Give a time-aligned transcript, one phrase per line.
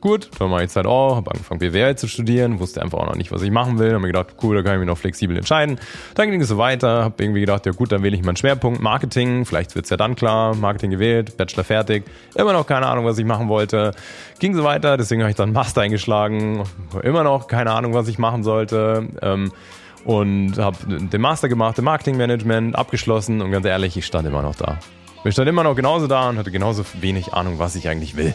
[0.00, 3.16] gut, dann mache ich Zeit auch, habe angefangen BWL zu studieren, wusste einfach auch noch
[3.16, 5.36] nicht, was ich machen will, habe mir gedacht, cool, da kann ich mich noch flexibel
[5.36, 5.78] entscheiden.
[6.14, 8.80] Dann ging es so weiter, habe irgendwie gedacht, ja gut, dann wähle ich meinen Schwerpunkt
[8.80, 13.18] Marketing, vielleicht wird's ja dann klar, Marketing gewählt, Bachelor fertig, immer noch keine Ahnung, was
[13.18, 13.92] ich machen wollte.
[14.38, 16.64] Ging so weiter, deswegen habe ich dann Master eingeschlagen,
[17.02, 19.08] immer noch keine Ahnung, was ich machen sollte.
[19.22, 19.52] Ähm,
[20.04, 24.54] und habe den Master gemacht im Marketingmanagement, abgeschlossen und ganz ehrlich, ich stand immer noch
[24.54, 24.78] da.
[25.24, 28.34] Ich stand immer noch genauso da und hatte genauso wenig Ahnung, was ich eigentlich will.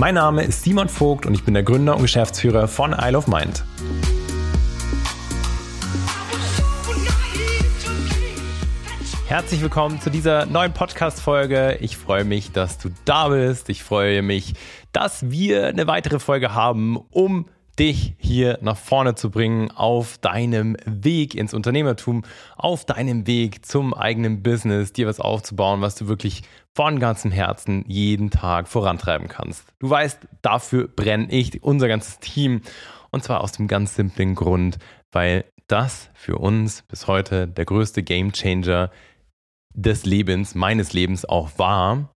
[0.00, 3.26] Mein Name ist Simon Vogt und ich bin der Gründer und Geschäftsführer von Isle of
[3.26, 3.62] Mind.
[9.26, 11.76] Herzlich willkommen zu dieser neuen Podcast-Folge.
[11.82, 13.68] Ich freue mich, dass du da bist.
[13.68, 14.54] Ich freue mich,
[14.92, 17.44] dass wir eine weitere Folge haben, um
[17.78, 22.24] dich hier nach vorne zu bringen auf deinem Weg ins Unternehmertum,
[22.56, 26.42] auf deinem Weg zum eigenen Business, dir was aufzubauen, was du wirklich
[26.74, 29.64] von ganzem Herzen jeden Tag vorantreiben kannst.
[29.78, 32.62] Du weißt, dafür brenne ich, unser ganzes Team.
[33.10, 34.78] Und zwar aus dem ganz simplen Grund,
[35.10, 38.90] weil das für uns bis heute der größte Gamechanger
[39.74, 42.12] des Lebens, meines Lebens auch war.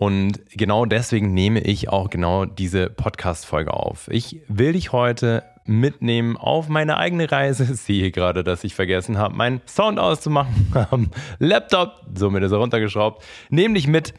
[0.00, 4.08] Und genau deswegen nehme ich auch genau diese Podcast-Folge auf.
[4.08, 7.64] Ich will dich heute mitnehmen auf meine eigene Reise.
[7.72, 12.04] Ich sehe gerade, dass ich vergessen habe, meinen Sound auszumachen am Laptop.
[12.14, 13.24] Somit ist er runtergeschraubt.
[13.50, 14.14] Nehme dich mit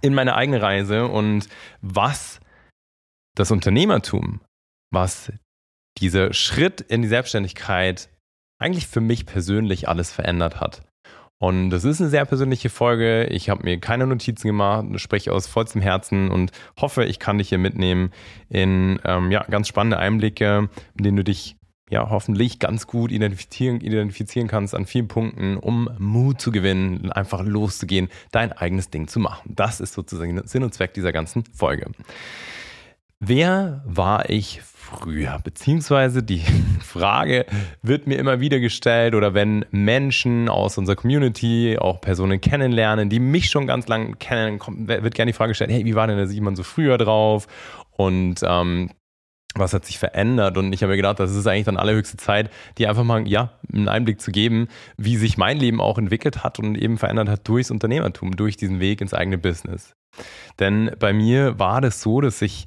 [0.00, 1.48] in meine eigene Reise und
[1.80, 2.40] was
[3.34, 4.40] das Unternehmertum,
[4.92, 5.32] was
[5.98, 8.08] dieser Schritt in die Selbstständigkeit
[8.60, 10.87] eigentlich für mich persönlich alles verändert hat.
[11.38, 13.26] Und das ist eine sehr persönliche Folge.
[13.26, 16.50] Ich habe mir keine Notizen gemacht, spreche aus vollstem Herzen und
[16.80, 18.10] hoffe, ich kann dich hier mitnehmen
[18.48, 21.56] in ähm, ja, ganz spannende Einblicke, mit denen du dich
[21.90, 27.42] ja hoffentlich ganz gut identifizieren, identifizieren kannst an vielen Punkten, um Mut zu gewinnen, einfach
[27.44, 29.54] loszugehen, dein eigenes Ding zu machen.
[29.54, 31.90] Das ist sozusagen Sinn und Zweck dieser ganzen Folge.
[33.20, 35.40] Wer war ich früher?
[35.42, 36.44] Beziehungsweise die
[36.80, 37.46] Frage
[37.82, 43.18] wird mir immer wieder gestellt oder wenn Menschen aus unserer Community auch Personen kennenlernen, die
[43.18, 46.28] mich schon ganz lange kennen, wird gerne die Frage gestellt, hey, wie war denn der
[46.28, 47.48] Simon so früher drauf?
[47.90, 48.90] Und ähm,
[49.56, 50.56] was hat sich verändert?
[50.56, 53.58] Und ich habe mir gedacht, das ist eigentlich dann allerhöchste Zeit, dir einfach mal ja,
[53.72, 57.48] einen Einblick zu geben, wie sich mein Leben auch entwickelt hat und eben verändert hat
[57.48, 59.96] durchs Unternehmertum, durch diesen Weg ins eigene Business.
[60.60, 62.66] Denn bei mir war das so, dass ich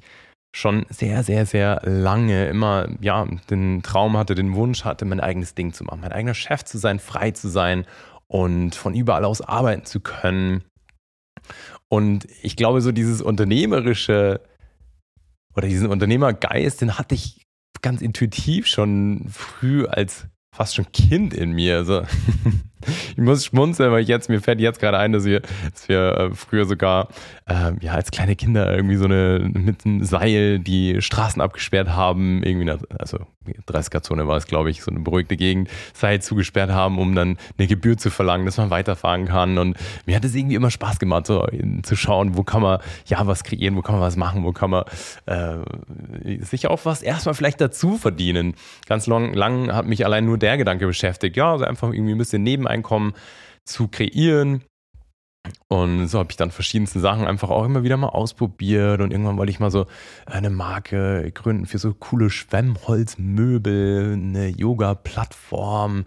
[0.54, 5.54] schon sehr, sehr, sehr lange immer, ja, den Traum hatte, den Wunsch hatte, mein eigenes
[5.54, 7.86] Ding zu machen, mein eigener Chef zu sein, frei zu sein
[8.28, 10.62] und von überall aus arbeiten zu können.
[11.88, 14.40] Und ich glaube, so dieses unternehmerische
[15.54, 17.42] oder diesen Unternehmergeist, den hatte ich
[17.82, 21.76] ganz intuitiv schon früh als fast schon Kind in mir.
[21.76, 22.02] Also
[23.10, 25.40] ich muss schmunzeln, weil ich jetzt, mir fällt jetzt gerade ein, dass wir,
[25.72, 27.08] dass wir äh, früher sogar
[27.46, 32.42] äh, ja, als kleine Kinder irgendwie so eine mit einem Seil die Straßen abgesperrt haben,
[32.42, 33.18] irgendwie, eine, also
[33.68, 37.66] 30er-Zone war es, glaube ich, so eine beruhigte Gegend, Seil zugesperrt haben, um dann eine
[37.66, 39.58] Gebühr zu verlangen, dass man weiterfahren kann.
[39.58, 39.76] Und
[40.06, 41.46] mir hat es irgendwie immer Spaß gemacht, so
[41.82, 44.70] zu schauen, wo kann man ja was kreieren, wo kann man was machen, wo kann
[44.70, 44.84] man
[45.26, 45.58] äh,
[46.44, 48.54] sich auch was erstmal vielleicht dazu verdienen.
[48.86, 52.18] Ganz lang, lang hat mich allein nur der Gedanke beschäftigt, ja, also einfach irgendwie ein
[52.18, 53.14] bisschen neben Einkommen
[53.64, 54.64] zu kreieren.
[55.66, 59.38] Und so habe ich dann verschiedenste Sachen einfach auch immer wieder mal ausprobiert und irgendwann
[59.38, 59.86] wollte ich mal so
[60.26, 66.04] eine Marke gründen für so coole Schwemmholzmöbel, eine Yoga-Plattform,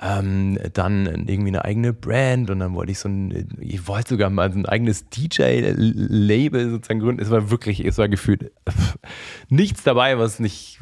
[0.00, 4.28] ähm, dann irgendwie eine eigene Brand und dann wollte ich so ein, ich wollte sogar
[4.28, 7.22] mal so ein eigenes DJ-Label sozusagen gründen.
[7.22, 8.52] Es war wirklich, es war gefühlt
[9.48, 10.80] nichts dabei, was nicht,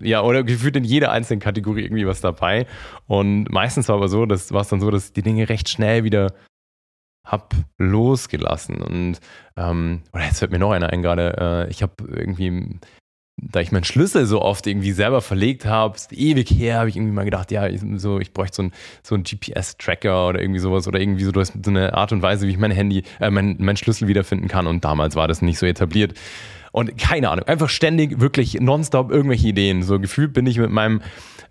[0.00, 2.66] ja, oder gefühlt in jeder einzelnen Kategorie irgendwie was dabei.
[3.06, 6.04] Und meistens war aber so, das war es dann so, dass die Dinge recht schnell
[6.04, 6.32] wieder
[7.24, 8.82] hab losgelassen.
[8.82, 9.20] Und
[9.56, 11.66] ähm, oder jetzt fällt mir noch einer ein gerade.
[11.66, 12.78] Äh, ich habe irgendwie,
[13.36, 17.14] da ich meinen Schlüssel so oft irgendwie selber verlegt habe, ewig her, habe ich irgendwie
[17.14, 18.72] mal gedacht, ja, ich, so, ich bräuchte so einen
[19.02, 22.58] so GPS-Tracker oder irgendwie sowas oder irgendwie so, so eine Art und Weise, wie ich
[22.58, 24.66] mein Handy, äh, mein, mein Schlüssel wiederfinden kann.
[24.66, 26.14] Und damals war das nicht so etabliert.
[26.74, 29.84] Und keine Ahnung, einfach ständig wirklich nonstop irgendwelche Ideen.
[29.84, 31.02] So gefühlt bin ich mit meinem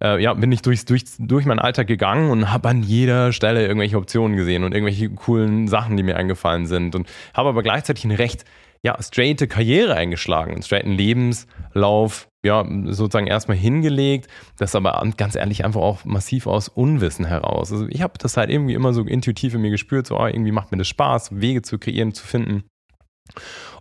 [0.02, 3.66] äh, ja, bin ich durchs, durch, durch meinen Alltag gegangen und habe an jeder Stelle
[3.66, 8.04] irgendwelche Optionen gesehen und irgendwelche coolen Sachen, die mir eingefallen sind und habe aber gleichzeitig
[8.04, 8.44] eine recht
[8.84, 14.28] ja, straighte Karriere eingeschlagen, einen straighten Lebenslauf ja, sozusagen erstmal hingelegt,
[14.58, 17.72] das aber ganz ehrlich einfach auch massiv aus Unwissen heraus.
[17.72, 20.52] Also ich habe das halt irgendwie immer so intuitiv in mir gespürt, so oh, irgendwie
[20.52, 22.66] macht mir das Spaß, Wege zu kreieren, zu finden.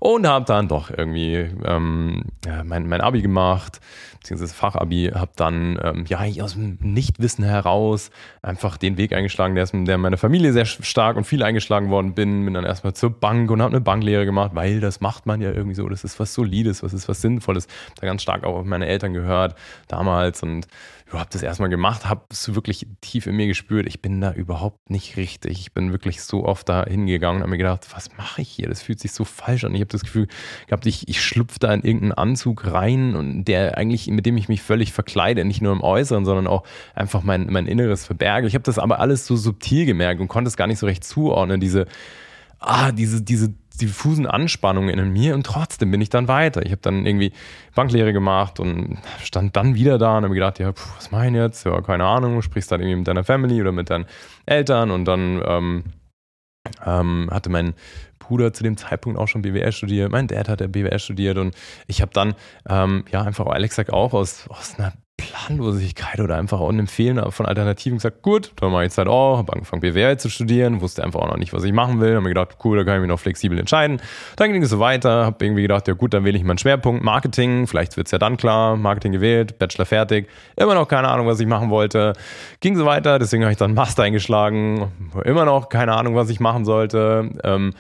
[0.05, 3.81] Und habe dann doch irgendwie ähm, ja, mein, mein Abi gemacht,
[4.19, 8.11] beziehungsweise Fachabi, habe dann ähm, ja aus dem Nichtwissen heraus
[8.43, 11.89] einfach den Weg eingeschlagen, der, ist, der in meiner Familie sehr stark und viel eingeschlagen
[11.91, 12.45] worden bin.
[12.45, 15.53] Bin dann erstmal zur Bank und habe eine Banklehre gemacht, weil das macht man ja
[15.53, 15.89] irgendwie so.
[15.89, 17.69] Das ist was Solides, was ist was Sinnvolles.
[18.01, 19.55] Da ganz stark auch auf meine Eltern gehört
[19.87, 20.67] damals und
[21.13, 23.87] ich habe das erstmal gemacht, habe es wirklich tief in mir gespürt.
[23.87, 25.61] Ich bin da überhaupt nicht richtig.
[25.61, 28.69] Ich bin wirklich so oft da hingegangen und habe mir gedacht, was mache ich hier?
[28.69, 29.75] Das fühlt sich so falsch an.
[29.75, 30.27] Ich habe das Gefühl
[30.67, 34.49] gehabt, ich, ich schlüpfe da in irgendeinen Anzug rein und der eigentlich, mit dem ich
[34.49, 38.47] mich völlig verkleide, nicht nur im Äußeren, sondern auch einfach mein, mein Inneres verberge.
[38.47, 41.05] Ich habe das aber alles so subtil gemerkt und konnte es gar nicht so recht
[41.05, 41.61] zuordnen.
[41.61, 41.87] Diese,
[42.59, 46.65] ah, diese, diese diffusen Anspannungen in mir und trotzdem bin ich dann weiter.
[46.65, 47.33] Ich habe dann irgendwie
[47.75, 51.65] Banklehre gemacht und stand dann wieder da und habe gedacht, ja, pf, was ich jetzt?
[51.65, 54.07] Ja, keine Ahnung, sprichst dann irgendwie mit deiner Family oder mit deinen
[54.47, 55.85] Eltern und dann ähm,
[56.85, 57.75] ähm, hatte mein
[58.19, 61.55] Bruder zu dem Zeitpunkt auch schon BWL studiert, mein Dad hat ja BWL studiert und
[61.87, 62.35] ich habe dann
[62.69, 67.31] ähm, ja einfach Alex sagt auch aus, aus einer Planlosigkeit oder einfach auch einem Fehlen
[67.31, 70.81] von Alternativen gesagt, gut, dann mache ich jetzt halt auch, habe angefangen BWL zu studieren,
[70.81, 72.97] wusste einfach auch noch nicht, was ich machen will, habe mir gedacht, cool, da kann
[72.97, 74.01] ich mich noch flexibel entscheiden.
[74.37, 77.05] Dann ging es so weiter, habe irgendwie gedacht, ja gut, dann wähle ich meinen Schwerpunkt
[77.05, 81.27] Marketing, vielleicht wird es ja dann klar, Marketing gewählt, Bachelor fertig, immer noch keine Ahnung,
[81.27, 82.15] was ich machen wollte.
[82.61, 84.91] Ging so weiter, deswegen habe ich dann Master eingeschlagen,
[85.25, 87.31] immer noch keine Ahnung, was ich machen sollte.
[87.45, 87.75] Ähm,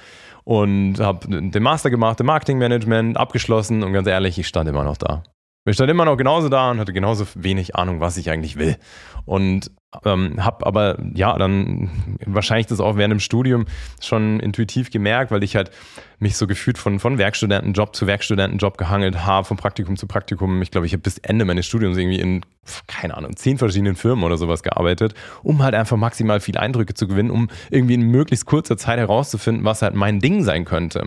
[0.44, 4.96] und habe den Master gemacht im Marketingmanagement, abgeschlossen und ganz ehrlich, ich stand immer noch
[4.96, 5.22] da.
[5.64, 8.76] Ich stand immer noch genauso da und hatte genauso wenig Ahnung, was ich eigentlich will.
[9.24, 9.70] Und
[10.04, 11.90] ähm, habe aber ja dann
[12.26, 13.66] wahrscheinlich das auch während dem Studium
[14.00, 15.70] schon intuitiv gemerkt, weil ich halt
[16.18, 20.62] mich so gefühlt von, von Werkstudentenjob zu Werkstudentenjob gehangelt habe, von Praktikum zu Praktikum.
[20.62, 22.44] Ich glaube, ich habe bis Ende meines Studiums irgendwie in,
[22.88, 25.14] keine Ahnung, zehn verschiedenen Firmen oder sowas gearbeitet,
[25.44, 29.64] um halt einfach maximal viele Eindrücke zu gewinnen, um irgendwie in möglichst kurzer Zeit herauszufinden,
[29.64, 31.06] was halt mein Ding sein könnte.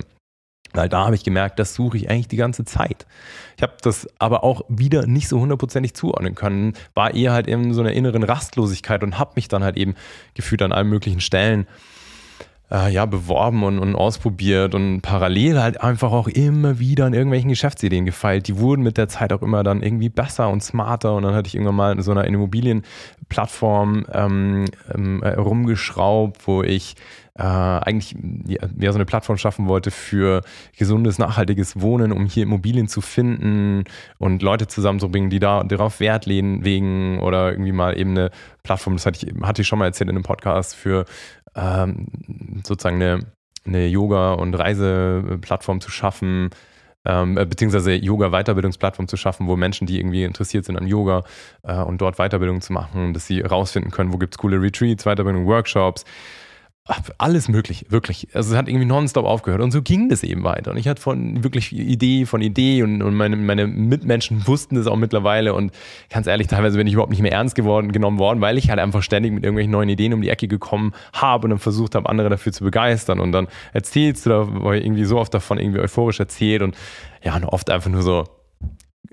[0.75, 3.05] Weil da habe ich gemerkt, das suche ich eigentlich die ganze Zeit.
[3.57, 7.73] Ich habe das aber auch wieder nicht so hundertprozentig zuordnen können, war eher halt in
[7.73, 9.95] so einer inneren Rastlosigkeit und habe mich dann halt eben
[10.33, 11.67] gefühlt an allen möglichen Stellen
[12.71, 17.49] äh, ja, beworben und, und ausprobiert und parallel halt einfach auch immer wieder an irgendwelchen
[17.49, 18.47] Geschäftsideen gefeilt.
[18.47, 21.47] Die wurden mit der Zeit auch immer dann irgendwie besser und smarter und dann hatte
[21.47, 26.95] ich irgendwann mal in so einer Immobilienplattform ähm, ähm, rumgeschraubt, wo ich
[27.37, 28.15] äh, eigentlich
[28.47, 30.41] ja, so eine Plattform schaffen wollte für
[30.77, 33.83] gesundes, nachhaltiges Wohnen, um hier Immobilien zu finden
[34.17, 38.31] und Leute zusammenzubringen, die da darauf Wert legen oder irgendwie mal eben eine
[38.63, 41.05] Plattform, das hatte ich, hatte ich schon mal erzählt in einem Podcast, für
[41.55, 42.07] ähm,
[42.63, 43.25] sozusagen eine,
[43.65, 46.51] eine Yoga- und Reiseplattform zu schaffen,
[47.03, 51.23] ähm, äh, beziehungsweise Yoga-Weiterbildungsplattform zu schaffen, wo Menschen, die irgendwie interessiert sind an Yoga
[51.63, 55.03] äh, und dort Weiterbildung zu machen, dass sie rausfinden können, wo gibt es coole Retreats,
[55.03, 56.05] Weiterbildung, Workshops,
[57.17, 58.27] alles möglich, wirklich.
[58.33, 60.69] Also es hat irgendwie nonstop aufgehört und so ging das eben weiter.
[60.69, 64.85] Und ich hatte von wirklich Idee von Idee und, und meine, meine Mitmenschen wussten das
[64.85, 65.71] auch mittlerweile und
[66.11, 68.79] ganz ehrlich, teilweise bin ich überhaupt nicht mehr ernst geworden, genommen worden, weil ich halt
[68.79, 72.07] einfach ständig mit irgendwelchen neuen Ideen um die Ecke gekommen habe und dann versucht habe,
[72.07, 76.19] andere dafür zu begeistern und dann erzählst du da irgendwie so oft davon irgendwie euphorisch
[76.19, 76.77] erzählt und
[77.23, 78.25] ja, und oft einfach nur so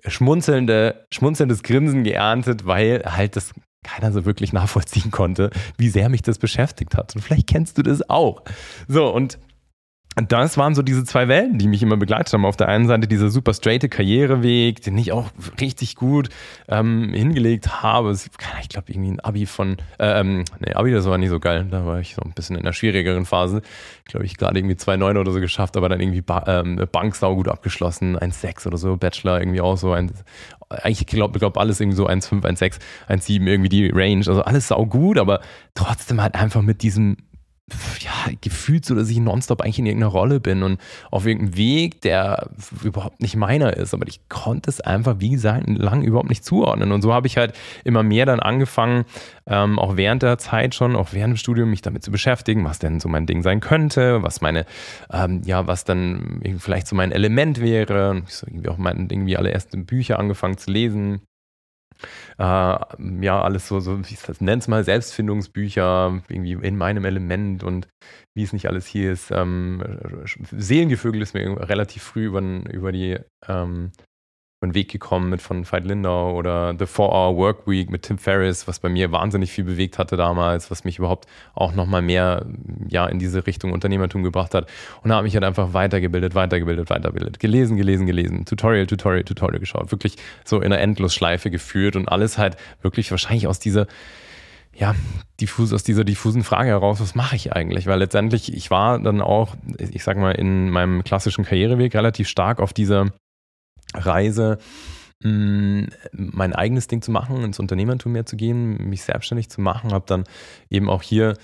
[0.06, 6.22] schmunzelnde, schmunzelndes Grinsen geerntet, weil halt das keiner so wirklich nachvollziehen konnte, wie sehr mich
[6.22, 7.14] das beschäftigt hat.
[7.14, 8.42] Und vielleicht kennst du das auch.
[8.88, 9.38] So, und
[10.14, 12.44] das waren so diese zwei Welten, die mich immer begleitet haben.
[12.44, 16.28] Auf der einen Seite dieser super straighte Karriereweg, den ich auch richtig gut
[16.68, 18.12] ähm, hingelegt habe.
[18.12, 21.66] Ich glaube, irgendwie ein Abi von, äh, ähm, nee, Abi, das war nicht so geil.
[21.70, 23.62] Da war ich so ein bisschen in einer schwierigeren Phase.
[24.04, 27.16] Ich glaube, ich gerade irgendwie 2,9 oder so geschafft, aber dann irgendwie ba ähm, Bank
[27.16, 30.12] sau gut abgeschlossen, 1,6 oder so, Bachelor irgendwie auch so, ein,
[30.68, 34.24] eigentlich glaube glaub alles irgendwie so 1,5, 1,6, 1,7 irgendwie die Range.
[34.26, 35.40] Also alles sau gut, aber
[35.74, 37.16] trotzdem halt einfach mit diesem
[38.00, 42.00] ja, gefühlt so, dass ich nonstop eigentlich in irgendeiner Rolle bin und auf irgendeinem Weg,
[42.02, 42.50] der
[42.82, 43.94] überhaupt nicht meiner ist.
[43.94, 46.92] Aber ich konnte es einfach, wie gesagt, lang überhaupt nicht zuordnen.
[46.92, 49.04] Und so habe ich halt immer mehr dann angefangen,
[49.46, 52.78] ähm, auch während der Zeit schon, auch während dem Studium, mich damit zu beschäftigen, was
[52.78, 54.66] denn so mein Ding sein könnte, was meine,
[55.12, 58.10] ähm, ja, was dann vielleicht so mein Element wäre.
[58.10, 61.22] Und ich so irgendwie auch mein, irgendwie alle ersten Bücher angefangen zu lesen
[62.38, 67.88] äh, ja, alles so, so ich nenne es mal Selbstfindungsbücher, irgendwie in meinem Element und
[68.34, 69.30] wie es nicht alles hier ist.
[69.30, 69.82] Ähm,
[70.50, 73.92] Seelengevögel ist mir relativ früh über, über die ähm,
[74.62, 78.68] einen Weg gekommen mit von Veit Lindau oder The 4-Hour Work Week mit Tim Ferriss,
[78.68, 82.46] was bei mir wahnsinnig viel bewegt hatte damals, was mich überhaupt auch nochmal mehr
[82.88, 84.68] ja, in diese Richtung Unternehmertum gebracht hat.
[85.02, 87.40] Und da habe ich halt einfach weitergebildet, weitergebildet, weitergebildet.
[87.40, 88.44] Gelesen, gelesen, gelesen.
[88.44, 89.90] Tutorial, Tutorial, Tutorial geschaut.
[89.90, 93.86] Wirklich so in einer Endlosschleife geführt und alles halt wirklich wahrscheinlich aus dieser
[94.74, 94.94] ja,
[95.40, 97.86] diffus, aus dieser diffusen Frage heraus, was mache ich eigentlich?
[97.86, 102.58] Weil letztendlich, ich war dann auch, ich sag mal, in meinem klassischen Karriereweg relativ stark
[102.58, 103.12] auf dieser
[103.94, 104.58] Reise,
[105.22, 109.92] mm, mein eigenes Ding zu machen, ins Unternehmertum mehr zu gehen, mich selbstständig zu machen,
[109.92, 110.24] habe dann
[110.70, 111.34] eben auch hier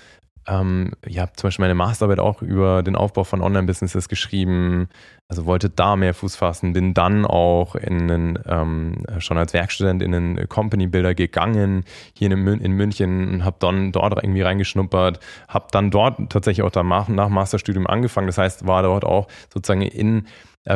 [0.49, 4.89] ähm, ja, zum Beispiel meine Masterarbeit auch über den Aufbau von Online-Businesses geschrieben,
[5.27, 10.01] also wollte da mehr Fuß fassen, bin dann auch in einen, ähm, schon als Werkstudent
[10.01, 15.19] in einen Company Builder gegangen, hier in, in München und habe dann dort irgendwie reingeschnuppert,
[15.47, 19.81] habe dann dort tatsächlich auch danach, nach Masterstudium angefangen, das heißt, war dort auch sozusagen
[19.81, 20.25] in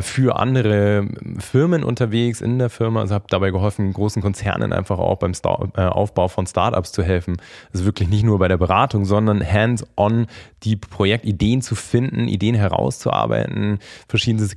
[0.01, 1.07] für andere
[1.39, 3.01] Firmen unterwegs in der Firma.
[3.01, 7.03] Also habe dabei geholfen, großen Konzernen einfach auch beim Star äh, Aufbau von Startups zu
[7.03, 7.37] helfen.
[7.73, 10.27] Also wirklich nicht nur bei der Beratung, sondern hands-on
[10.63, 14.47] die Projektideen zu finden, Ideen herauszuarbeiten, verschiedene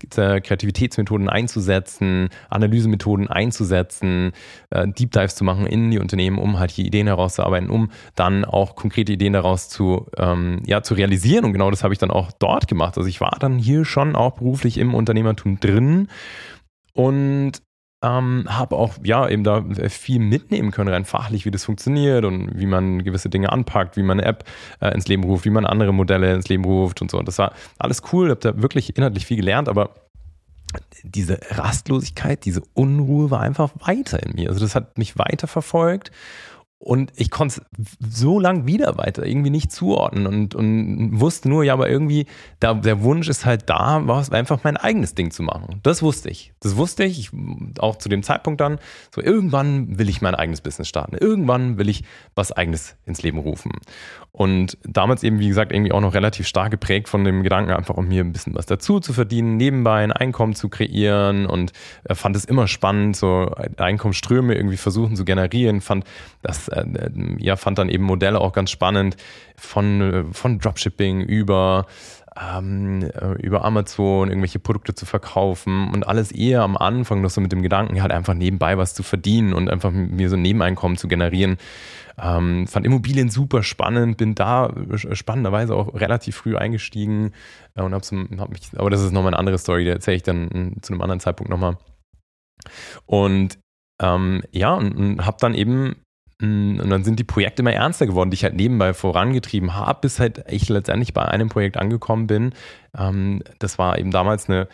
[0.41, 4.33] Kreativitätsmethoden einzusetzen, Analysemethoden einzusetzen,
[4.71, 8.45] äh, Deep Dives zu machen in die Unternehmen, um halt die Ideen herauszuarbeiten, um dann
[8.45, 11.45] auch konkrete Ideen daraus zu, ähm, ja, zu realisieren.
[11.45, 12.97] Und genau das habe ich dann auch dort gemacht.
[12.97, 16.09] Also ich war dann hier schon auch beruflich im Unternehmertum drin
[16.93, 17.63] und
[18.03, 22.59] ähm, habe auch ja eben da viel mitnehmen können, rein fachlich, wie das funktioniert und
[22.59, 24.45] wie man gewisse Dinge anpackt, wie man eine App
[24.81, 27.19] äh, ins Leben ruft, wie man andere Modelle ins Leben ruft und so.
[27.19, 29.91] Und das war alles cool, habe da wirklich inhaltlich viel gelernt, aber
[31.03, 34.51] diese Rastlosigkeit, diese Unruhe war einfach weiter in mir.
[34.51, 36.11] Also das hat mich weiter verfolgt
[36.87, 41.65] und ich konnte es so lang wieder weiter irgendwie nicht zuordnen und, und wusste nur,
[41.65, 42.27] ja, aber irgendwie,
[42.61, 45.81] da, der Wunsch ist halt da, war einfach mein eigenes Ding zu machen.
[45.83, 46.53] Das wusste ich.
[46.61, 47.31] Das wusste ich, ich,
[47.81, 48.79] auch zu dem Zeitpunkt dann.
[49.13, 51.17] So, irgendwann will ich mein eigenes Business starten.
[51.17, 52.05] Irgendwann will ich
[52.37, 53.73] was eigenes ins Leben rufen.
[54.31, 57.97] Und damals eben, wie gesagt, irgendwie auch noch relativ stark geprägt von dem Gedanken, einfach
[57.97, 61.73] um mir ein bisschen was dazu zu verdienen, nebenbei ein Einkommen zu kreieren und
[62.05, 66.05] äh, fand es immer spannend, so Einkommensströme irgendwie versuchen zu generieren, fand
[66.43, 66.69] das,
[67.39, 69.17] ja, fand dann eben Modelle auch ganz spannend
[69.57, 71.87] von, äh, von Dropshipping über
[72.39, 77.53] ähm, über Amazon irgendwelche Produkte zu verkaufen und alles eher am Anfang noch so mit
[77.53, 81.09] dem Gedanken, halt einfach nebenbei was zu verdienen und einfach mir so ein Nebeneinkommen zu
[81.09, 81.57] generieren.
[82.19, 87.33] Ähm, fand Immobilien super spannend, bin da spannenderweise auch relativ früh eingestiegen
[87.75, 88.05] äh, und habe
[88.39, 90.93] hab mich, aber das ist nochmal eine andere Story, die erzähle ich dann hm, zu
[90.93, 91.77] einem anderen Zeitpunkt nochmal.
[93.05, 93.59] Und
[94.01, 95.97] ähm, ja, und, und habe dann eben
[96.41, 100.21] und dann sind die Projekte immer ernster geworden, die ich halt nebenbei vorangetrieben habe, bis
[100.21, 102.53] halt ich letztendlich bei einem Projekt angekommen bin.
[102.97, 104.69] Ähm, das war eben damals eine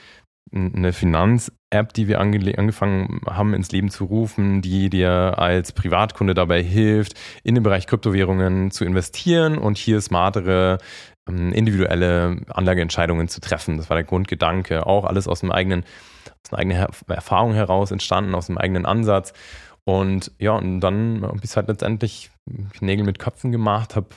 [0.54, 6.34] eine Finanz-App, die wir ange angefangen haben ins Leben zu rufen, die dir als Privatkunde
[6.34, 10.78] dabei hilft, in den Bereich Kryptowährungen zu investieren und hier smartere
[11.26, 13.78] ähm, individuelle Anlageentscheidungen zu treffen.
[13.78, 14.86] Das war der Grundgedanke.
[14.86, 15.84] Auch alles aus dem eigenen,
[16.44, 19.32] aus einer eigenen Erfahrung heraus entstanden, aus dem eigenen Ansatz.
[19.84, 22.30] Und ja, und dann habe ich halt letztendlich
[22.80, 24.08] Nägel mit Köpfen gemacht, habe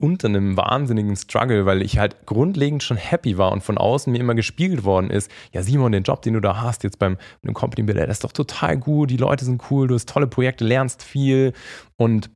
[0.00, 4.18] unter einem wahnsinnigen Struggle, weil ich halt grundlegend schon happy war und von außen mir
[4.18, 7.52] immer gespiegelt worden ist, ja Simon, den Job, den du da hast jetzt beim dem
[7.52, 10.64] Company Builder, das ist doch total gut, die Leute sind cool, du hast tolle Projekte,
[10.64, 11.52] lernst viel.
[11.98, 12.30] Und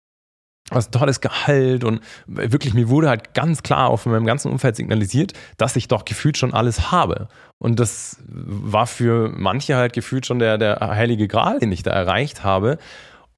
[0.70, 4.50] hast ein tolles Gehalt und wirklich mir wurde halt ganz klar auch von meinem ganzen
[4.50, 7.28] Umfeld signalisiert, dass ich doch gefühlt schon alles habe.
[7.58, 11.90] Und das war für manche halt gefühlt schon der, der heilige Gral, den ich da
[11.90, 12.78] erreicht habe.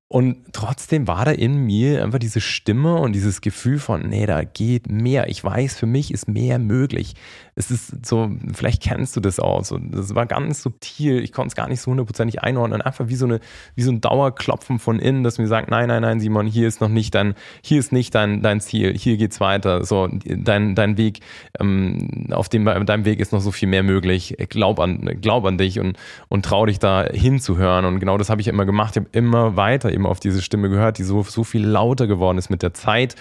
[0.09, 4.45] Und trotzdem war da in mir einfach diese Stimme und dieses Gefühl von, nee, da
[4.45, 5.29] geht mehr.
[5.29, 7.15] Ich weiß, für mich ist mehr möglich.
[7.57, 11.49] Es ist so, vielleicht kennst du das auch, so, das war ganz subtil, ich konnte
[11.49, 13.41] es gar nicht so hundertprozentig einordnen, einfach wie so, eine,
[13.75, 16.83] wie so ein Dauerklopfen von innen, dass mir sagt, nein, nein, nein, Simon, hier ist
[16.83, 20.99] noch nicht dein, hier ist nicht dein, dein Ziel, hier geht's weiter, so, dein, dein
[20.99, 21.21] Weg,
[21.59, 25.57] ähm, auf dem, deinem Weg ist noch so viel mehr möglich, glaub an, glaub an
[25.57, 25.97] dich und,
[26.29, 27.87] und trau dich da hinzuhören.
[27.87, 30.69] Und genau das habe ich immer gemacht, ich habe immer weiter eben auf diese Stimme
[30.69, 33.17] gehört, die so, so viel lauter geworden ist mit der Zeit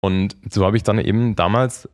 [0.00, 1.88] und so habe ich dann eben damals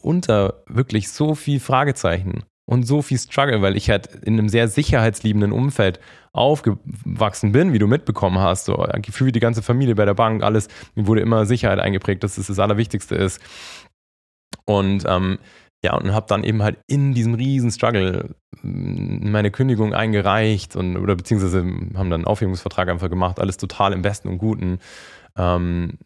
[0.00, 4.68] unter wirklich so viel Fragezeichen und so viel Struggle, weil ich halt in einem sehr
[4.68, 6.00] sicherheitsliebenden Umfeld
[6.32, 8.64] aufgewachsen bin, wie du mitbekommen hast.
[8.64, 11.80] So ein Gefühl wie die ganze Familie bei der Bank, alles, mir wurde immer Sicherheit
[11.80, 13.40] eingeprägt, dass es das Allerwichtigste ist.
[14.64, 15.38] Und ähm,
[15.82, 20.96] ja, und habe dann eben halt in diesem riesen Struggle mm, meine Kündigung eingereicht und
[20.96, 24.78] oder beziehungsweise haben dann einen Aufhebungsvertrag einfach gemacht, alles total im Besten und Guten.
[25.36, 25.98] Ähm,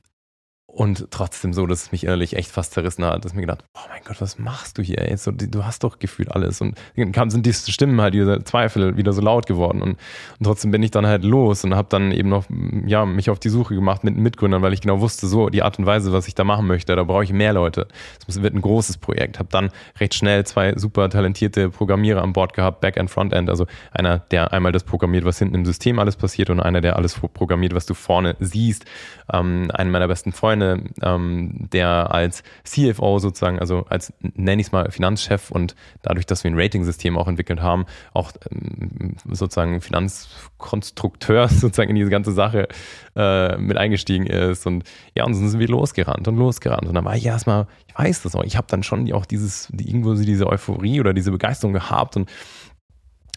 [0.75, 3.81] und trotzdem so, dass es mich innerlich echt fast zerrissen hat, dass mir gedacht, oh
[3.91, 5.23] mein Gott, was machst du hier jetzt?
[5.23, 6.61] So, du hast doch gefühlt alles.
[6.61, 9.83] Und dann sind die Stimmen halt, diese Zweifel wieder so laut geworden.
[9.83, 12.47] Und, und trotzdem bin ich dann halt los und habe dann eben noch,
[12.87, 15.79] ja, mich auf die Suche gemacht mit Mitgründern, weil ich genau wusste, so die Art
[15.79, 17.87] und Weise, was ich da machen möchte, da brauche ich mehr Leute.
[18.27, 19.39] Es wird ein großes Projekt.
[19.39, 23.49] Habe dann recht schnell zwei super talentierte Programmierer an Bord gehabt, Backend, Frontend.
[23.49, 26.97] Also einer, der einmal das programmiert, was hinten im System alles passiert und einer, der
[26.97, 28.87] alles programmiert, was du vorne siehst.
[29.33, 34.69] Ähm, einen meiner besten Freunde Freunde, ähm, der als CFO sozusagen, also als nenne ich
[34.69, 39.81] es mal Finanzchef und dadurch, dass wir ein Rating-System auch entwickelt haben, auch ähm, sozusagen
[39.81, 42.69] Finanzkonstrukteur sozusagen in diese ganze Sache
[43.17, 44.67] äh, mit eingestiegen ist.
[44.67, 46.87] Und ja, und so sind wir losgerannt und losgerannt.
[46.87, 49.71] Und dann war ich erstmal, ich weiß das auch, ich habe dann schon auch dieses,
[49.71, 52.31] irgendwo diese Euphorie oder diese Begeisterung gehabt und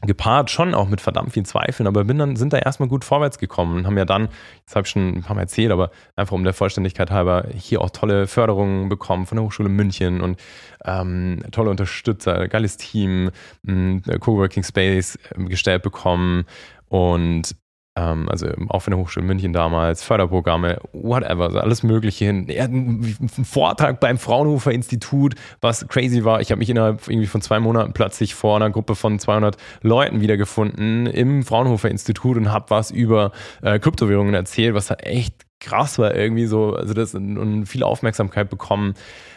[0.02, 3.40] gepaart schon auch mit verdammt vielen Zweifeln, aber bin dann, sind da erstmal gut vorwärts
[3.40, 4.30] gekommen und haben ja dann,
[4.66, 7.82] das habe ich schon ein paar Mal erzählt, aber einfach um der Vollständigkeit halber, hier
[7.82, 10.40] auch tolle Förderungen bekommen von der Hochschule München und
[10.86, 13.32] ähm, tolle Unterstützer, geiles Team,
[13.66, 16.46] Coworking Space ähm, gestellt bekommen
[16.90, 17.56] und
[17.98, 22.48] also auch von der Hochschule München damals, Förderprogramme, whatever, also alles Mögliche hin.
[22.48, 26.40] Er hat einen Vortrag beim Fraunhofer Institut, was crazy war.
[26.42, 30.22] Ich habe mich innerhalb irgendwie von zwei Monaten plötzlich vor einer Gruppe von 200 Leuten
[30.22, 35.98] wiedergefunden im Fraunhofer Institut und habe was über äh, Kryptowährungen erzählt, was halt echt krass
[35.98, 38.94] war irgendwie so, also das und viel Aufmerksamkeit bekommen.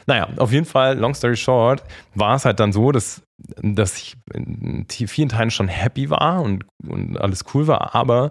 [0.06, 1.82] Naja, auf jeden Fall, long story short,
[2.14, 3.22] war es halt dann so, dass,
[3.62, 8.30] dass ich in vielen Teilen schon happy war und, und alles cool war, aber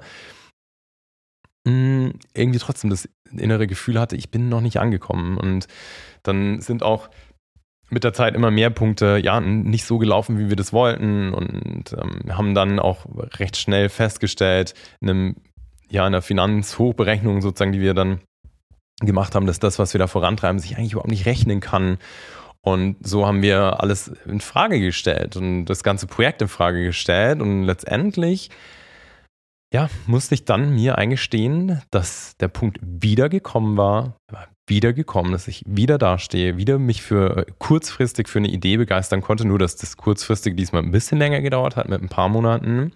[1.66, 5.38] mh, mm, irgendwie trotzdem das innere Gefühl hatte, ich bin noch nicht angekommen.
[5.38, 5.68] Und
[6.24, 7.10] dann sind auch
[7.90, 11.94] mit der Zeit immer mehr Punkte, ja, nicht so gelaufen, wie wir das wollten und
[11.94, 13.06] ähm, haben dann auch
[13.40, 15.36] recht schnell festgestellt, in einem
[15.90, 18.22] ja, in der Finanzhochberechnung sozusagen, die wir dann
[19.02, 21.98] gemacht haben, dass das, was wir da vorantreiben, sich eigentlich überhaupt nicht rechnen kann.
[22.62, 27.42] Und so haben wir alles in Frage gestellt und das ganze Projekt in Frage gestellt.
[27.42, 28.50] Und letztendlich,
[29.74, 34.18] ja, musste ich dann mir eingestehen, dass der Punkt wiedergekommen war,
[34.68, 39.58] wiedergekommen, dass ich wieder dastehe, wieder mich für kurzfristig für eine Idee begeistern konnte, nur
[39.58, 42.92] dass das kurzfristig diesmal ein bisschen länger gedauert hat mit ein paar Monaten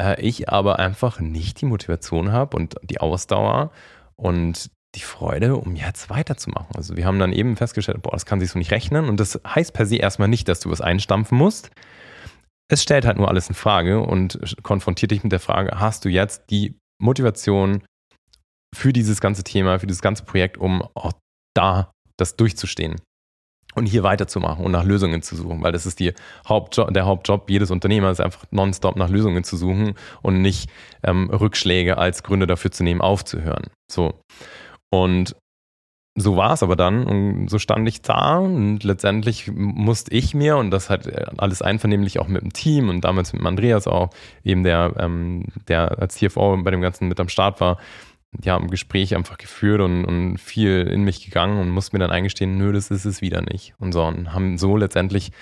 [0.00, 3.70] äh, ich aber einfach nicht die Motivation habe und die Ausdauer
[4.16, 6.74] und die Freude, um jetzt weiterzumachen.
[6.74, 9.40] Also wir haben dann eben festgestellt, boah, das kann sich so nicht rechnen und das
[9.46, 11.70] heißt per se erstmal nicht, dass du was einstampfen musst.
[12.68, 16.08] Es stellt halt nur alles in Frage und konfrontiert dich mit der Frage, hast du
[16.08, 17.82] jetzt die Motivation
[18.74, 21.12] für dieses ganze Thema, für dieses ganze Projekt, um auch
[21.54, 22.96] da das durchzustehen?
[23.80, 26.12] Und hier weiterzumachen und nach Lösungen zu suchen, weil das ist die
[26.46, 30.70] Hauptjob, der Hauptjob jedes Unternehmers, einfach nonstop nach Lösungen zu suchen und nicht
[31.02, 33.64] ähm, Rückschläge als Gründe dafür zu nehmen, aufzuhören.
[33.90, 34.20] So.
[34.92, 35.34] Und
[36.18, 40.56] so war es aber dann und so stand ich da und letztendlich musste ich mir
[40.56, 44.10] und das halt alles einvernehmlich auch mit dem Team und damals mit Andreas auch,
[44.44, 47.78] eben der, ähm, der als CFO bei dem Ganzen mit am Start war,
[48.42, 52.10] ja, ein Gespräch einfach geführt und, und viel in mich gegangen und musste mir dann
[52.10, 53.74] eingestehen, nö, das ist es wieder nicht.
[53.78, 55.32] Und so, und haben so letztendlich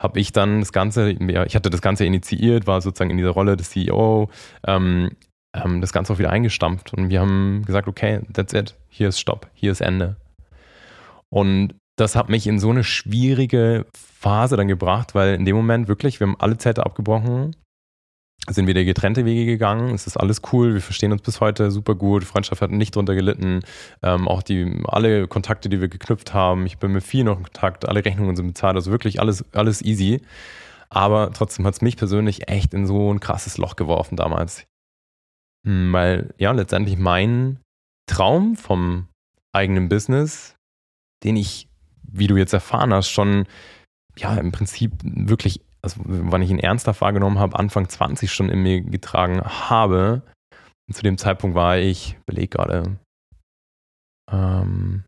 [0.00, 3.30] habe ich dann das Ganze, ja, ich hatte das Ganze initiiert, war sozusagen in dieser
[3.30, 4.28] Rolle des CEO,
[4.66, 5.10] ähm,
[5.54, 9.20] ähm, das Ganze auch wieder eingestampft und wir haben gesagt, okay, that's it, hier ist
[9.20, 10.16] Stopp, hier ist Ende.
[11.30, 15.88] Und das hat mich in so eine schwierige Phase dann gebracht, weil in dem Moment
[15.88, 17.54] wirklich, wir haben alle Zelte abgebrochen,
[18.48, 19.94] sind wieder getrennte Wege gegangen.
[19.94, 20.74] Es ist alles cool.
[20.74, 22.24] Wir verstehen uns bis heute super gut.
[22.24, 23.60] Freundschaft hat nicht drunter gelitten.
[24.02, 26.66] Ähm, auch die, alle Kontakte, die wir geknüpft haben.
[26.66, 27.88] Ich bin mit vielen noch in Kontakt.
[27.88, 28.76] Alle Rechnungen sind bezahlt.
[28.76, 30.20] Also wirklich alles, alles easy.
[30.90, 34.66] Aber trotzdem hat es mich persönlich echt in so ein krasses Loch geworfen damals.
[35.66, 37.60] Hm, weil, ja, letztendlich mein
[38.06, 39.08] Traum vom
[39.52, 40.56] eigenen Business,
[41.24, 41.68] den ich,
[42.02, 43.46] wie du jetzt erfahren hast, schon,
[44.16, 48.62] ja, im Prinzip wirklich also wann ich ihn ernster wahrgenommen habe, Anfang 20 schon in
[48.62, 50.22] mir getragen habe.
[50.88, 52.98] Und zu dem Zeitpunkt war ich, beleg gerade,
[54.30, 55.04] ähm,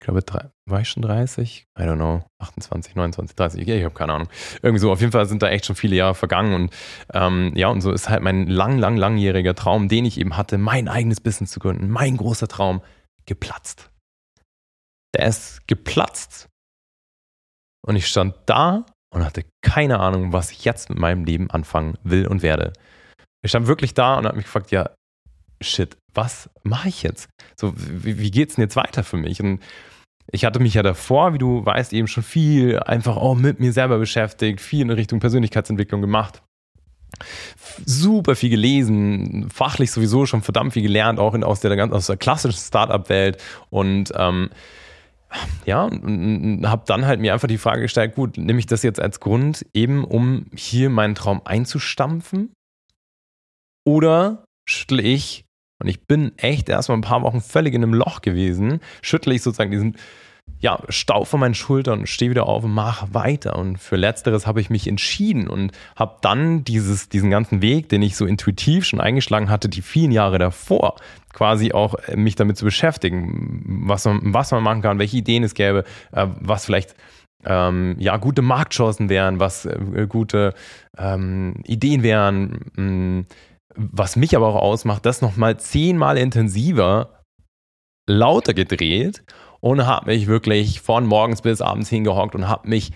[0.00, 1.64] ich glaube, drei, war ich schon 30?
[1.78, 4.28] I don't know, 28, 29, 30, ich habe keine Ahnung.
[4.62, 6.74] Irgendwie so, auf jeden Fall sind da echt schon viele Jahre vergangen und
[7.12, 10.56] ähm, ja, und so ist halt mein lang, lang, langjähriger Traum, den ich eben hatte,
[10.56, 12.80] mein eigenes Business zu gründen, mein großer Traum,
[13.26, 13.90] geplatzt.
[15.14, 16.48] Der ist geplatzt.
[17.84, 18.84] Und ich stand da
[19.14, 22.72] und hatte keine Ahnung, was ich jetzt mit meinem Leben anfangen will und werde.
[23.42, 24.90] Ich stand wirklich da und habe mich gefragt, ja,
[25.62, 27.28] shit, was mache ich jetzt?
[27.58, 29.40] So, wie, wie geht's denn jetzt weiter für mich?
[29.40, 29.60] Und
[30.30, 33.72] ich hatte mich ja davor, wie du weißt, eben schon viel einfach auch mit mir
[33.72, 36.42] selber beschäftigt, viel in Richtung Persönlichkeitsentwicklung gemacht.
[37.86, 42.16] super viel gelesen, fachlich sowieso schon verdammt viel gelernt, auch in, aus, der, aus der
[42.16, 44.50] klassischen Startup-Welt und ähm,
[45.64, 49.20] ja, habe dann halt mir einfach die Frage gestellt, gut, nehme ich das jetzt als
[49.20, 52.52] Grund, eben um hier meinen Traum einzustampfen?
[53.84, 55.44] Oder schüttle ich,
[55.80, 59.42] und ich bin echt erstmal ein paar Wochen völlig in einem Loch gewesen, schüttle ich
[59.42, 59.96] sozusagen diesen
[60.60, 63.56] ja, Stau von meinen Schultern, stehe wieder auf und mache weiter.
[63.56, 68.02] Und für Letzteres habe ich mich entschieden und habe dann dieses, diesen ganzen Weg, den
[68.02, 70.96] ich so intuitiv schon eingeschlagen hatte, die vielen Jahre davor,
[71.38, 75.44] quasi auch äh, mich damit zu beschäftigen, was man, was man machen kann, welche Ideen
[75.44, 76.96] es gäbe, äh, was vielleicht
[77.44, 80.52] ähm, ja, gute Marktchancen wären, was äh, gute
[80.98, 83.26] ähm, Ideen wären, mh, mm,
[83.76, 87.22] was mich aber auch ausmacht, das nochmal zehnmal intensiver
[88.10, 89.22] lauter gedreht
[89.60, 92.90] und habe mich wirklich von morgens bis abends hingehockt und habe mich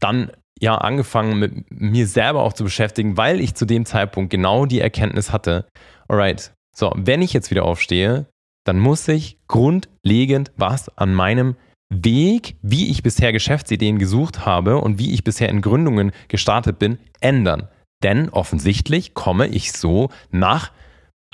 [0.00, 4.66] dann ja angefangen mit mir selber auch zu beschäftigen, weil ich zu dem Zeitpunkt genau
[4.66, 5.68] die Erkenntnis hatte,
[6.08, 8.26] alright, so, wenn ich jetzt wieder aufstehe,
[8.64, 11.56] dann muss ich grundlegend was an meinem
[11.90, 16.98] Weg, wie ich bisher Geschäftsideen gesucht habe und wie ich bisher in Gründungen gestartet bin,
[17.20, 17.66] ändern.
[18.04, 20.70] Denn offensichtlich komme ich so nach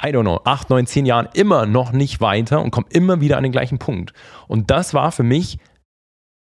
[0.02, 3.36] I don't know, acht, neun, zehn Jahren immer noch nicht weiter und komme immer wieder
[3.36, 4.14] an den gleichen Punkt.
[4.48, 5.58] Und das war für mich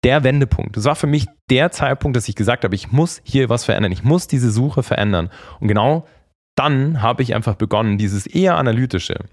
[0.03, 0.77] der Wendepunkt.
[0.77, 3.91] Das war für mich der Zeitpunkt, dass ich gesagt habe, ich muss hier was verändern.
[3.91, 5.29] Ich muss diese Suche verändern.
[5.59, 6.05] Und genau
[6.55, 9.25] dann habe ich einfach begonnen, dieses eher analytische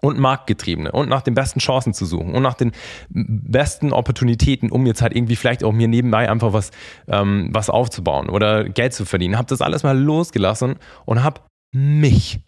[0.00, 2.72] und marktgetriebene und nach den besten Chancen zu suchen und nach den
[3.08, 6.70] besten Opportunitäten, um jetzt halt irgendwie vielleicht auch mir nebenbei einfach was,
[7.08, 9.38] ähm, was aufzubauen oder Geld zu verdienen.
[9.38, 11.40] Habe das alles mal losgelassen und habe
[11.72, 12.40] mich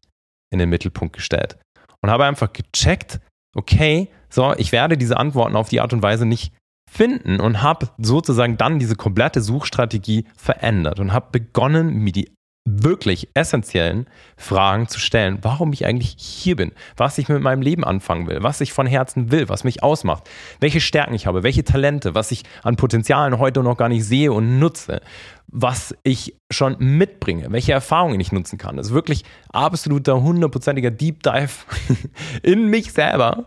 [0.51, 1.59] in den Mittelpunkt gestellt
[2.03, 3.21] und habe einfach gecheckt,
[3.57, 6.53] okay, so, ich werde diese Antworten auf die Art und Weise nicht
[6.91, 12.33] finden und habe sozusagen dann diese komplette Suchstrategie verändert und habe begonnen, mir die
[12.71, 17.85] wirklich essentiellen Fragen zu stellen, warum ich eigentlich hier bin, was ich mit meinem Leben
[17.85, 20.29] anfangen will, was ich von Herzen will, was mich ausmacht,
[20.61, 24.33] welche Stärken ich habe, welche Talente, was ich an Potenzialen heute noch gar nicht sehe
[24.33, 25.01] und nutze,
[25.47, 28.77] was ich schon mitbringe, welche Erfahrungen ich nutzen kann.
[28.77, 31.51] Das ist wirklich absoluter hundertprozentiger Deep Dive
[32.43, 33.47] in mich selber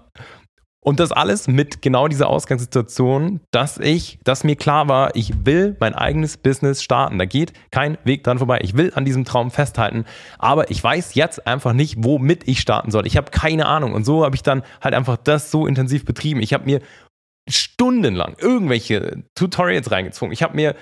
[0.84, 5.78] und das alles mit genau dieser Ausgangssituation, dass ich, dass mir klar war, ich will
[5.80, 7.20] mein eigenes Business starten.
[7.20, 8.60] Da geht kein Weg dran vorbei.
[8.64, 10.06] Ich will an diesem Traum festhalten,
[10.40, 13.06] aber ich weiß jetzt einfach nicht, womit ich starten soll.
[13.06, 13.94] Ich habe keine Ahnung.
[13.94, 16.42] Und so habe ich dann halt einfach das so intensiv betrieben.
[16.42, 16.82] Ich habe mir
[17.48, 20.32] stundenlang irgendwelche Tutorials reingezogen.
[20.32, 20.76] Ich habe mir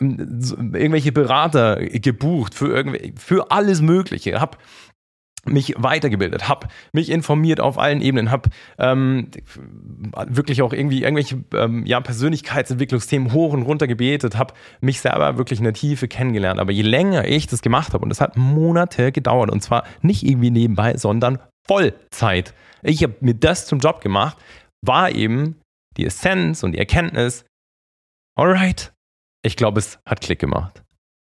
[0.00, 2.84] ähm, irgendwelche Berater gebucht für,
[3.16, 4.40] für alles Mögliche.
[4.40, 4.58] Habe
[5.46, 9.28] mich weitergebildet, habe mich informiert auf allen Ebenen, habe ähm,
[10.26, 15.58] wirklich auch irgendwie irgendwelche ähm, ja, Persönlichkeitsentwicklungsthemen hoch und runter gebetet, habe mich selber wirklich
[15.58, 16.60] in der Tiefe kennengelernt.
[16.60, 20.24] Aber je länger ich das gemacht habe, und das hat Monate gedauert, und zwar nicht
[20.24, 22.54] irgendwie nebenbei, sondern Vollzeit.
[22.82, 24.36] Ich habe mir das zum Job gemacht,
[24.84, 25.60] war eben
[25.96, 27.44] die Essenz und die Erkenntnis,
[28.38, 28.92] alright,
[29.42, 30.82] ich glaube, es hat Klick gemacht.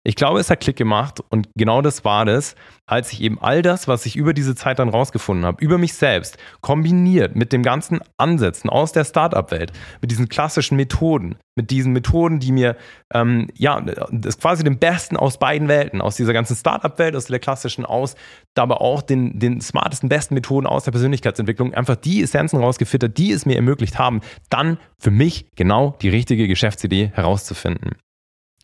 [0.08, 2.54] Ich glaube, es hat Klick gemacht und genau das war das,
[2.86, 5.92] als ich eben all das, was ich über diese Zeit dann rausgefunden habe, über mich
[5.92, 11.92] selbst, kombiniert mit dem ganzen Ansätzen aus der Startup-Welt, mit diesen klassischen Methoden, mit diesen
[11.92, 12.78] Methoden, die mir,
[13.12, 17.38] ähm, ja, das quasi den Besten aus beiden Welten, aus dieser ganzen Startup-Welt, aus der
[17.38, 18.14] klassischen, aus,
[18.56, 23.30] aber auch den, den smartesten, besten Methoden aus der Persönlichkeitsentwicklung, einfach die Essenzen rausgefittert, die
[23.32, 27.98] es mir ermöglicht haben, dann für mich genau die richtige Geschäftsidee herauszufinden.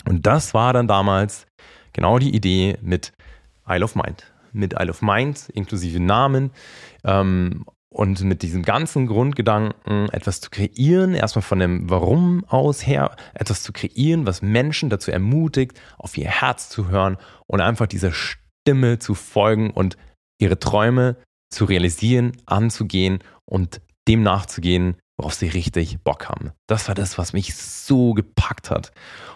[0.07, 1.47] Und das war dann damals
[1.93, 3.13] genau die Idee mit
[3.69, 4.33] Isle of Mind.
[4.53, 6.51] Mit Isle of Mind, inklusive Namen
[7.05, 13.17] ähm, und mit diesem ganzen Grundgedanken, etwas zu kreieren, erstmal von dem Warum aus her,
[13.35, 18.13] etwas zu kreieren, was Menschen dazu ermutigt, auf ihr Herz zu hören und einfach dieser
[18.13, 19.97] Stimme zu folgen und
[20.39, 21.17] ihre Träume
[21.51, 26.51] zu realisieren, anzugehen und dem nachzugehen, worauf sie richtig Bock haben.
[26.67, 28.93] Das war das, was mich so gepackt hat.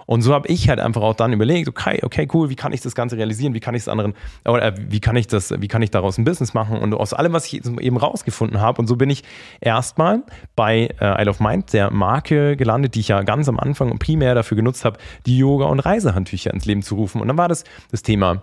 [0.06, 2.80] Und so habe ich halt einfach auch dann überlegt, okay, okay, cool, wie kann ich
[2.80, 3.54] das Ganze realisieren?
[3.54, 4.14] Wie kann ich es anderen,
[4.44, 6.78] oder äh, wie kann ich das, wie kann ich daraus ein Business machen?
[6.78, 8.80] Und aus allem, was ich eben rausgefunden habe.
[8.80, 9.22] Und so bin ich
[9.60, 10.24] erstmal
[10.56, 14.34] bei äh, Isle of Mind, der Marke gelandet, die ich ja ganz am Anfang primär
[14.34, 17.20] dafür genutzt habe, die Yoga- und Reisehandtücher ins Leben zu rufen.
[17.20, 18.42] Und dann war das das Thema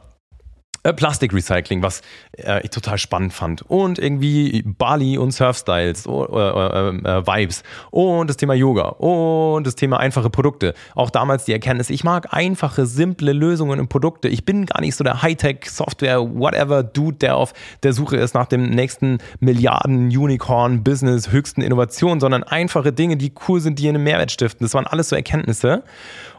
[0.86, 2.02] äh, Plastikrecycling, was
[2.38, 3.64] äh, ich total spannend fand.
[3.64, 10.00] Und irgendwie Bali und Surfstyles, oh, äh, Vibes und das Thema Yoga und das Thema
[10.00, 10.76] einfache Produkte.
[10.94, 14.28] Auch damals die Erkenntnis, ich mag einfache, simple Lösungen und Produkte.
[14.28, 18.36] Ich bin gar nicht so der Hightech, Software, whatever Dude, der auf der Suche ist
[18.36, 23.90] nach dem nächsten Milliarden Unicorn Business, höchsten Innovation, sondern einfache Dinge, die cool sind, die
[23.90, 24.64] einen Mehrwert stiften.
[24.64, 25.84] Das waren alles so Erkenntnisse.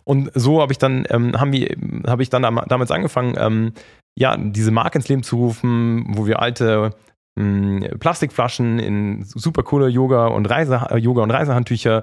[0.04, 1.74] Und so habe ich dann, ähm, haben wir,
[2.06, 3.72] habe ich dann damals angefangen, ähm,
[4.18, 6.90] ja, diese Marke ins Leben zu rufen, wo wir alte
[7.36, 12.02] mh, hm, Plastikflaschen in super coole Yoga und Reise, Yoga und Reisehandtücher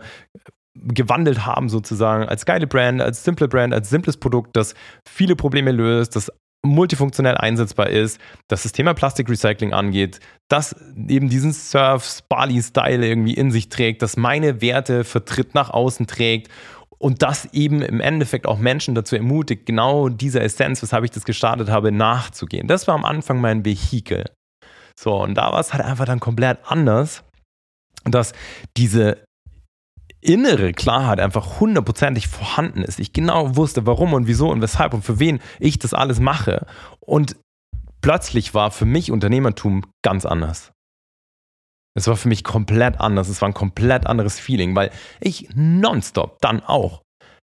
[0.76, 4.74] gewandelt haben, sozusagen, als geile Brand, als simple Brand, als simples Produkt, das
[5.08, 6.32] viele Probleme löst, das
[6.66, 10.76] multifunktionell einsetzbar ist, dass das Thema Plastikrecycling angeht, das
[11.08, 16.50] eben diesen Surf-Bali-Style irgendwie in sich trägt, dass meine Werte vertritt, nach außen trägt
[16.98, 21.26] und das eben im Endeffekt auch Menschen dazu ermutigt, genau dieser Essenz, weshalb ich das
[21.26, 22.68] gestartet habe, nachzugehen.
[22.68, 24.26] Das war am Anfang mein Vehikel.
[24.98, 27.24] So, und da war es halt einfach dann komplett anders,
[28.06, 28.34] dass
[28.78, 29.24] diese
[30.22, 33.00] innere Klarheit einfach hundertprozentig vorhanden ist.
[33.00, 36.66] Ich genau wusste, warum und wieso und weshalb und für wen ich das alles mache.
[37.00, 37.36] Und
[38.02, 40.72] plötzlich war für mich Unternehmertum ganz anders.
[41.96, 43.30] Es war für mich komplett anders.
[43.30, 47.04] Es war ein komplett anderes Feeling, weil ich nonstop dann auch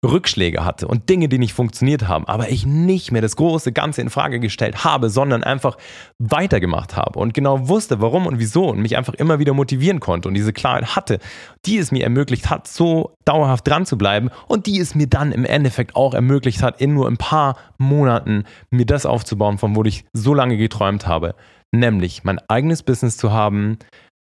[0.05, 4.01] Rückschläge hatte und Dinge, die nicht funktioniert haben, aber ich nicht mehr das große Ganze
[4.01, 5.77] in Frage gestellt habe, sondern einfach
[6.19, 10.29] weitergemacht habe und genau wusste, warum und wieso und mich einfach immer wieder motivieren konnte
[10.29, 11.19] und diese Klarheit hatte,
[11.65, 15.33] die es mir ermöglicht hat, so dauerhaft dran zu bleiben und die es mir dann
[15.33, 19.83] im Endeffekt auch ermöglicht hat, in nur ein paar Monaten mir das aufzubauen, von wo
[19.83, 21.35] ich so lange geträumt habe,
[21.73, 23.77] nämlich mein eigenes Business zu haben,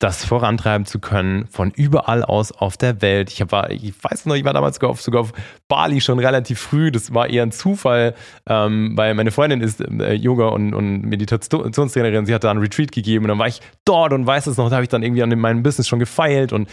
[0.04, 3.32] das vorantreiben zu können, von überall aus auf der Welt.
[3.32, 5.32] Ich, war, ich weiß noch, ich war damals sogar auf, sogar auf
[5.70, 6.92] Bali schon relativ früh.
[6.92, 8.14] Das war eher ein Zufall,
[8.46, 12.26] ähm, weil meine Freundin ist äh, Yoga- und, und Meditationstrainerin.
[12.26, 14.70] Sie hat da einen Retreat gegeben und dann war ich dort und weiß es noch,
[14.70, 16.68] da habe ich dann irgendwie an meinem Business schon gefeilt und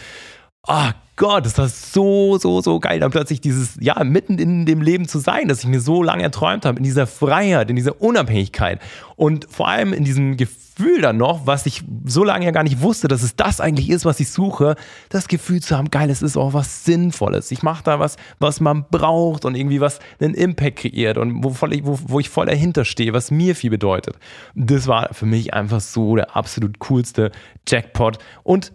[0.67, 4.81] oh Gott, das war so, so, so geil, dann plötzlich dieses, ja, mitten in dem
[4.81, 8.01] Leben zu sein, das ich mir so lange erträumt habe, in dieser Freiheit, in dieser
[8.01, 8.81] Unabhängigkeit
[9.15, 10.60] und vor allem in diesem Gefühl
[11.01, 14.05] dann noch, was ich so lange ja gar nicht wusste, dass es das eigentlich ist,
[14.05, 14.75] was ich suche,
[15.09, 17.51] das Gefühl zu haben, geil, es ist auch was Sinnvolles.
[17.51, 21.51] Ich mache da was, was man braucht und irgendwie was einen Impact kreiert und wo,
[21.51, 24.17] voll, wo, wo ich voll dahinter stehe, was mir viel bedeutet.
[24.55, 27.31] Das war für mich einfach so der absolut coolste
[27.67, 28.73] Jackpot und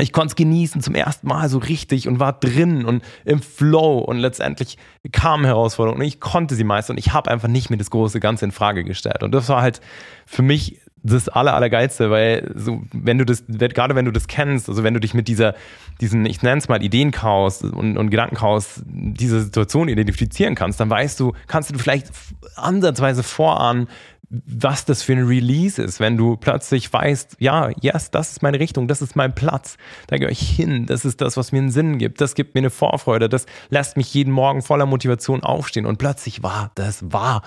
[0.00, 3.98] ich konnte es genießen zum ersten Mal so richtig und war drin und im Flow
[3.98, 4.76] und letztendlich
[5.12, 8.18] kamen Herausforderungen und ich konnte sie meistern und ich habe einfach nicht mehr das große
[8.18, 9.80] Ganze in Frage gestellt und das war halt
[10.26, 14.68] für mich das aller, allergeilste, weil so, wenn du das, gerade wenn du das kennst,
[14.70, 15.54] also wenn du dich mit dieser,
[16.00, 21.20] diesen, ich nenne es mal Ideenchaos und, und Gedankenchaos, dieser Situation identifizieren kannst, dann weißt
[21.20, 22.10] du, kannst du vielleicht
[22.56, 23.86] ansatzweise vorahnen,
[24.30, 28.58] was das für ein Release ist, wenn du plötzlich weißt, ja, yes, das ist meine
[28.58, 31.70] Richtung, das ist mein Platz, da gehöre ich hin, das ist das, was mir einen
[31.70, 35.84] Sinn gibt, das gibt mir eine Vorfreude, das lässt mich jeden Morgen voller Motivation aufstehen
[35.84, 37.42] und plötzlich war das wahr.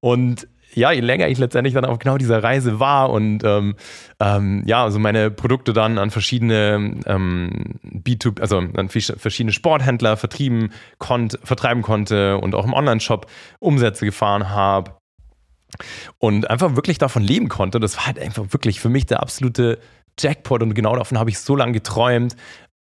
[0.00, 0.46] Und
[0.78, 3.76] ja, je länger ich letztendlich dann auf genau dieser Reise war und ähm,
[4.20, 10.72] ähm, ja, also meine Produkte dann an verschiedene ähm, B2, also an verschiedene Sporthändler vertrieben
[10.98, 13.26] konnte, vertreiben konnte und auch im Online-Shop
[13.60, 14.98] Umsätze gefahren habe,
[16.18, 17.80] und einfach wirklich davon leben konnte.
[17.80, 19.78] Das war halt einfach wirklich für mich der absolute
[20.18, 22.36] Jackpot und genau davon habe ich so lange geträumt.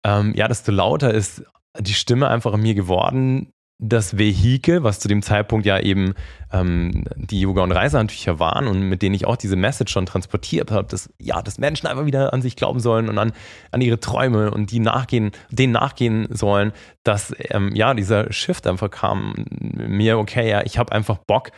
[0.04, 1.44] Ähm, ja, desto lauter ist
[1.78, 3.52] die Stimme einfach in mir geworden.
[3.79, 6.15] Das Vehikel, was zu dem Zeitpunkt ja eben
[6.51, 10.71] ähm, die Yoga- und Reisehandtücher waren und mit denen ich auch diese Message schon transportiert
[10.71, 13.33] habe, dass, ja, dass Menschen einfach wieder an sich glauben sollen und an,
[13.73, 16.73] an ihre Träume und die nachgehen, denen nachgehen sollen,
[17.05, 19.35] dass ähm, ja, dieser Shift einfach kam.
[19.51, 21.51] Mir, okay, ja, ich habe einfach Bock,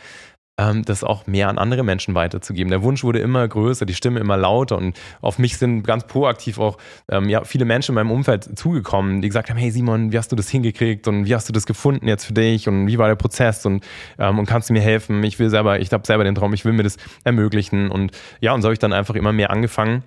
[0.85, 2.69] das auch mehr an andere Menschen weiterzugeben.
[2.69, 6.59] Der Wunsch wurde immer größer, die Stimme immer lauter und auf mich sind ganz proaktiv
[6.59, 6.77] auch
[7.09, 10.31] ähm, ja, viele Menschen in meinem Umfeld zugekommen, die gesagt haben, hey Simon, wie hast
[10.31, 13.07] du das hingekriegt und wie hast du das gefunden jetzt für dich und wie war
[13.07, 13.85] der Prozess und,
[14.17, 15.23] ähm, und kannst du mir helfen?
[15.23, 18.53] Ich will selber, ich habe selber den Traum, ich will mir das ermöglichen und ja,
[18.53, 20.03] und so habe ich dann einfach immer mehr angefangen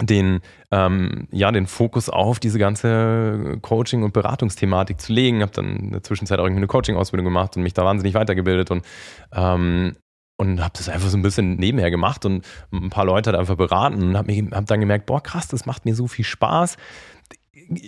[0.00, 5.42] den, ähm, ja, den Fokus auf diese ganze Coaching- und Beratungsthematik zu legen.
[5.42, 8.70] Habe dann in der Zwischenzeit auch irgendwie eine Coaching-Ausbildung gemacht und mich da wahnsinnig weitergebildet
[8.70, 8.84] und,
[9.32, 9.96] ähm,
[10.36, 13.56] und habe das einfach so ein bisschen nebenher gemacht und ein paar Leute halt einfach
[13.56, 16.76] beraten und habe hab dann gemerkt, boah krass, das macht mir so viel Spaß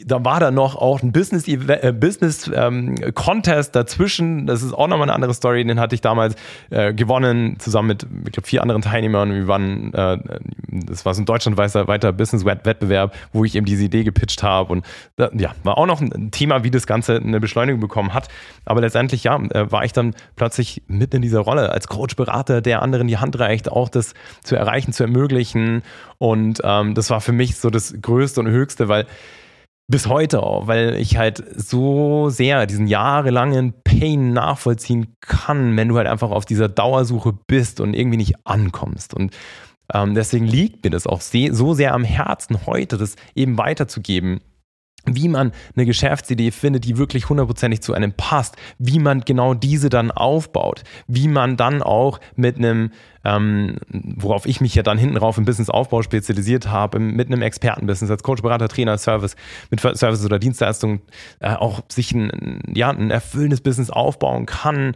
[0.07, 4.47] da war da noch auch ein Business, äh, Business ähm, Contest dazwischen.
[4.47, 5.65] Das ist auch nochmal eine andere Story.
[5.65, 6.37] Den hatte ich damals
[6.71, 9.35] äh, gewonnen, zusammen mit, ich glaube, vier anderen Teilnehmern.
[9.35, 10.19] Wir waren, äh,
[10.69, 14.73] das war so ein deutschlandweiter weiter Business-Wettbewerb, wo ich eben diese Idee gepitcht habe.
[14.73, 18.29] Und äh, ja, war auch noch ein Thema, wie das Ganze eine Beschleunigung bekommen hat.
[18.65, 22.61] Aber letztendlich, ja, äh, war ich dann plötzlich mitten in dieser Rolle als Coach, Berater,
[22.61, 24.15] der anderen die Hand reicht, auch das
[24.45, 25.83] zu erreichen, zu ermöglichen.
[26.19, 29.07] Und ähm, das war für mich so das Größte und Höchste, weil
[29.89, 35.97] bis heute auch, weil ich halt so sehr diesen jahrelangen Pain nachvollziehen kann, wenn du
[35.97, 39.13] halt einfach auf dieser Dauersuche bist und irgendwie nicht ankommst.
[39.13, 39.35] Und
[39.93, 44.41] ähm, deswegen liegt mir das auch so sehr am Herzen, heute das eben weiterzugeben
[45.05, 49.89] wie man eine Geschäftsidee findet, die wirklich hundertprozentig zu einem passt, wie man genau diese
[49.89, 52.93] dann aufbaut, wie man dann auch mit einem,
[53.25, 58.11] ähm, worauf ich mich ja dann hinten rauf im Businessaufbau spezialisiert habe, mit einem Expertenbusiness
[58.11, 59.35] als Coach, Berater, Trainer, Service,
[59.71, 61.03] mit Services oder Dienstleistungen
[61.41, 64.95] äh, auch sich ein, ja, ein erfüllendes Business aufbauen kann,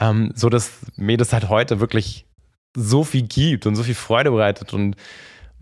[0.00, 0.50] ähm, so
[0.96, 2.26] mir das halt heute wirklich
[2.74, 4.96] so viel gibt und so viel Freude bereitet und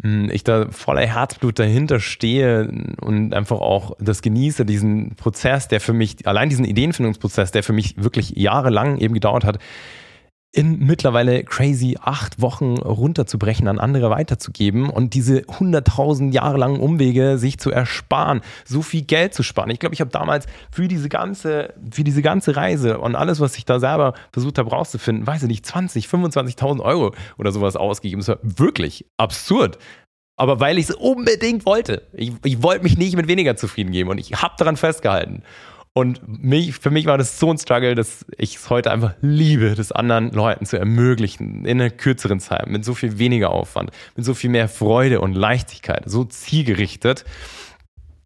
[0.02, 5.92] ich da voller Herzblut dahinter stehe und einfach auch das genieße, diesen Prozess, der für
[5.92, 9.58] mich, allein diesen Ideenfindungsprozess, der für mich wirklich jahrelang eben gedauert hat,
[10.52, 17.38] in mittlerweile crazy acht Wochen runterzubrechen, an andere weiterzugeben und diese hunderttausend Jahre langen Umwege
[17.38, 19.70] sich zu ersparen, so viel Geld zu sparen.
[19.70, 23.56] Ich glaube, ich habe damals für diese ganze, für diese ganze Reise und alles, was
[23.56, 28.20] ich da selber versucht habe rauszufinden, weiß ich nicht, 20, 25.000 Euro oder sowas ausgegeben.
[28.20, 29.78] Das war wirklich absurd.
[30.36, 32.08] Aber weil ich es unbedingt wollte.
[32.12, 35.42] Ich, ich wollte mich nicht mit weniger zufrieden geben und ich habe daran festgehalten.
[35.92, 39.74] Und mich, für mich war das so ein Struggle, dass ich es heute einfach liebe,
[39.74, 44.24] das anderen Leuten zu ermöglichen, in einer kürzeren Zeit, mit so viel weniger Aufwand, mit
[44.24, 47.24] so viel mehr Freude und Leichtigkeit, so zielgerichtet,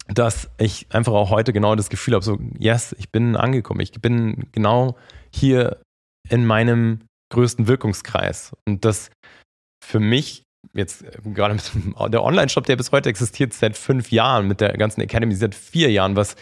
[0.09, 3.93] dass ich einfach auch heute genau das Gefühl habe, so, yes, ich bin angekommen, ich
[3.93, 4.97] bin genau
[5.31, 5.81] hier
[6.29, 7.01] in meinem
[7.33, 8.53] größten Wirkungskreis.
[8.67, 9.11] Und das
[9.83, 14.49] für mich jetzt äh, gerade mit der Online-Shop, der bis heute existiert, seit fünf Jahren,
[14.49, 16.37] mit der ganzen Academy seit vier Jahren, was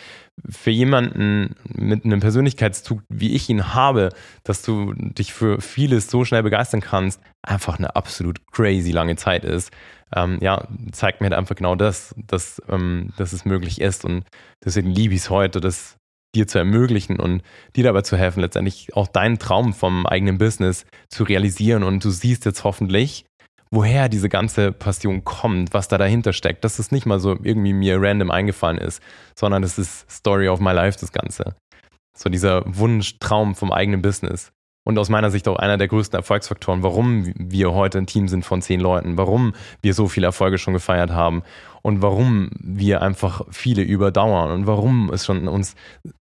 [0.49, 4.11] für jemanden mit einem Persönlichkeitszug, wie ich ihn habe,
[4.45, 9.45] dass du dich für vieles so schnell begeistern kannst, einfach eine absolut crazy lange Zeit
[9.45, 9.71] ist.
[10.15, 14.05] Ähm, ja, zeigt mir halt einfach genau das, dass, ähm, dass es möglich ist.
[14.05, 14.25] Und
[14.65, 15.97] deswegen liebe ich es heute, das
[16.35, 17.43] dir zu ermöglichen und
[17.77, 21.83] dir dabei zu helfen, letztendlich auch deinen Traum vom eigenen Business zu realisieren.
[21.83, 23.27] Und du siehst jetzt hoffentlich,
[23.73, 27.73] woher diese ganze Passion kommt, was da dahinter steckt, dass es nicht mal so irgendwie
[27.73, 29.03] mir random eingefallen ist,
[29.35, 31.57] sondern es ist Story of my life, das Ganze.
[32.17, 34.53] So dieser Wunsch, Traum vom eigenen Business.
[34.85, 38.45] Und aus meiner Sicht auch einer der größten Erfolgsfaktoren, warum wir heute ein Team sind
[38.45, 41.43] von zehn Leuten, warum wir so viele Erfolge schon gefeiert haben
[41.83, 45.77] und warum wir einfach viele überdauern und warum es schon uns,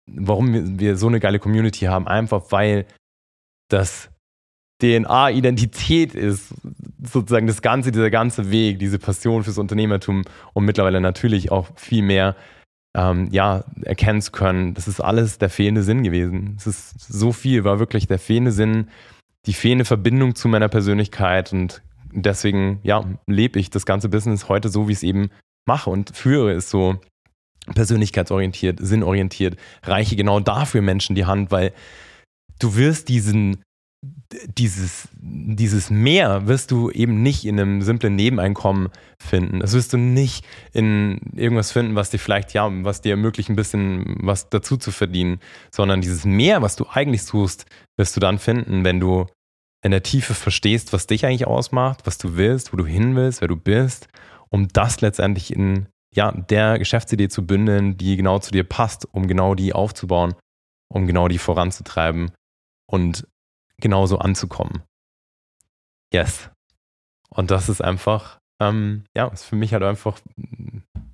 [0.06, 2.86] warum wir so eine geile Community haben, einfach weil
[3.70, 4.12] das
[4.82, 6.54] DNA, Identität ist
[7.04, 12.02] sozusagen das ganze, dieser ganze Weg, diese Passion fürs Unternehmertum und mittlerweile natürlich auch viel
[12.02, 12.36] mehr
[12.96, 14.74] ähm, ja, erkennen zu können.
[14.74, 16.56] Das ist alles der fehlende Sinn gewesen.
[16.58, 18.88] Es ist so viel, war wirklich der fehlende Sinn,
[19.46, 24.70] die fehlende Verbindung zu meiner Persönlichkeit und deswegen, ja, lebe ich das ganze Business heute
[24.70, 25.30] so, wie ich es eben
[25.68, 27.00] mache und führe es so
[27.74, 31.74] persönlichkeitsorientiert, sinnorientiert, reiche genau dafür Menschen die Hand, weil
[32.60, 33.62] du wirst diesen
[34.02, 38.90] dieses, dieses Mehr wirst du eben nicht in einem simplen Nebeneinkommen
[39.22, 39.60] finden.
[39.60, 43.56] Das wirst du nicht in irgendwas finden, was dir vielleicht, ja, was dir ermöglicht, ein
[43.56, 45.40] bisschen was dazu zu verdienen,
[45.72, 47.66] sondern dieses Mehr, was du eigentlich suchst,
[47.98, 49.26] wirst du dann finden, wenn du
[49.84, 53.42] in der Tiefe verstehst, was dich eigentlich ausmacht, was du willst, wo du hin willst,
[53.42, 54.08] wer du bist,
[54.50, 59.28] um das letztendlich in ja, der Geschäftsidee zu bündeln, die genau zu dir passt, um
[59.28, 60.36] genau die aufzubauen,
[60.92, 62.32] um genau die voranzutreiben
[62.90, 63.28] und
[63.82, 64.84] genauso anzukommen.
[66.14, 66.50] Yes.
[67.30, 70.20] Und das ist einfach, ähm, ja, ist für mich halt einfach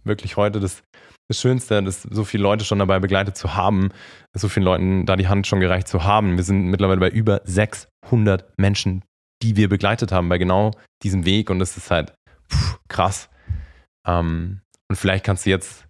[0.04, 0.84] wirklich heute das,
[1.28, 3.92] das Schönste, dass so viele Leute schon dabei begleitet zu haben,
[4.34, 6.38] so vielen Leuten da die Hand schon gereicht zu haben.
[6.38, 9.04] Wir sind mittlerweile bei über 600 Menschen,
[9.42, 10.72] die wir begleitet haben bei genau
[11.04, 12.14] diesem Weg und das ist halt
[12.52, 13.30] pff, krass.
[14.08, 15.88] Ähm, und vielleicht kannst du jetzt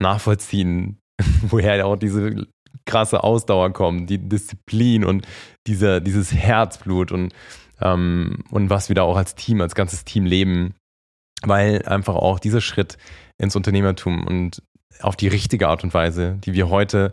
[0.00, 0.98] nachvollziehen,
[1.42, 2.46] woher auch diese
[2.86, 5.26] krasse Ausdauer kommen, die Disziplin und
[5.66, 7.32] dieser, dieses Herzblut und,
[7.80, 10.74] ähm, und was wir da auch als Team, als ganzes Team leben,
[11.42, 12.98] weil einfach auch dieser Schritt
[13.38, 14.62] ins Unternehmertum und
[15.00, 17.12] auf die richtige Art und Weise, die wir heute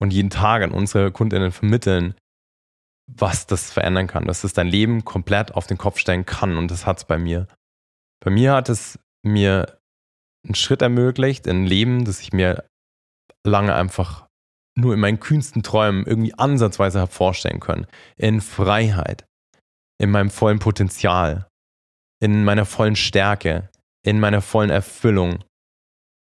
[0.00, 2.14] und jeden Tag an unsere Kundinnen vermitteln,
[3.06, 6.70] was das verändern kann, dass es dein Leben komplett auf den Kopf stellen kann und
[6.70, 7.46] das hat es bei mir.
[8.24, 9.78] Bei mir hat es mir
[10.44, 12.64] einen Schritt ermöglicht, ein Leben, das ich mir
[13.44, 14.26] lange einfach
[14.74, 17.86] nur in meinen kühnsten Träumen irgendwie ansatzweise habe vorstellen können.
[18.16, 19.26] In Freiheit,
[19.98, 21.48] in meinem vollen Potenzial,
[22.20, 23.68] in meiner vollen Stärke,
[24.04, 25.44] in meiner vollen Erfüllung.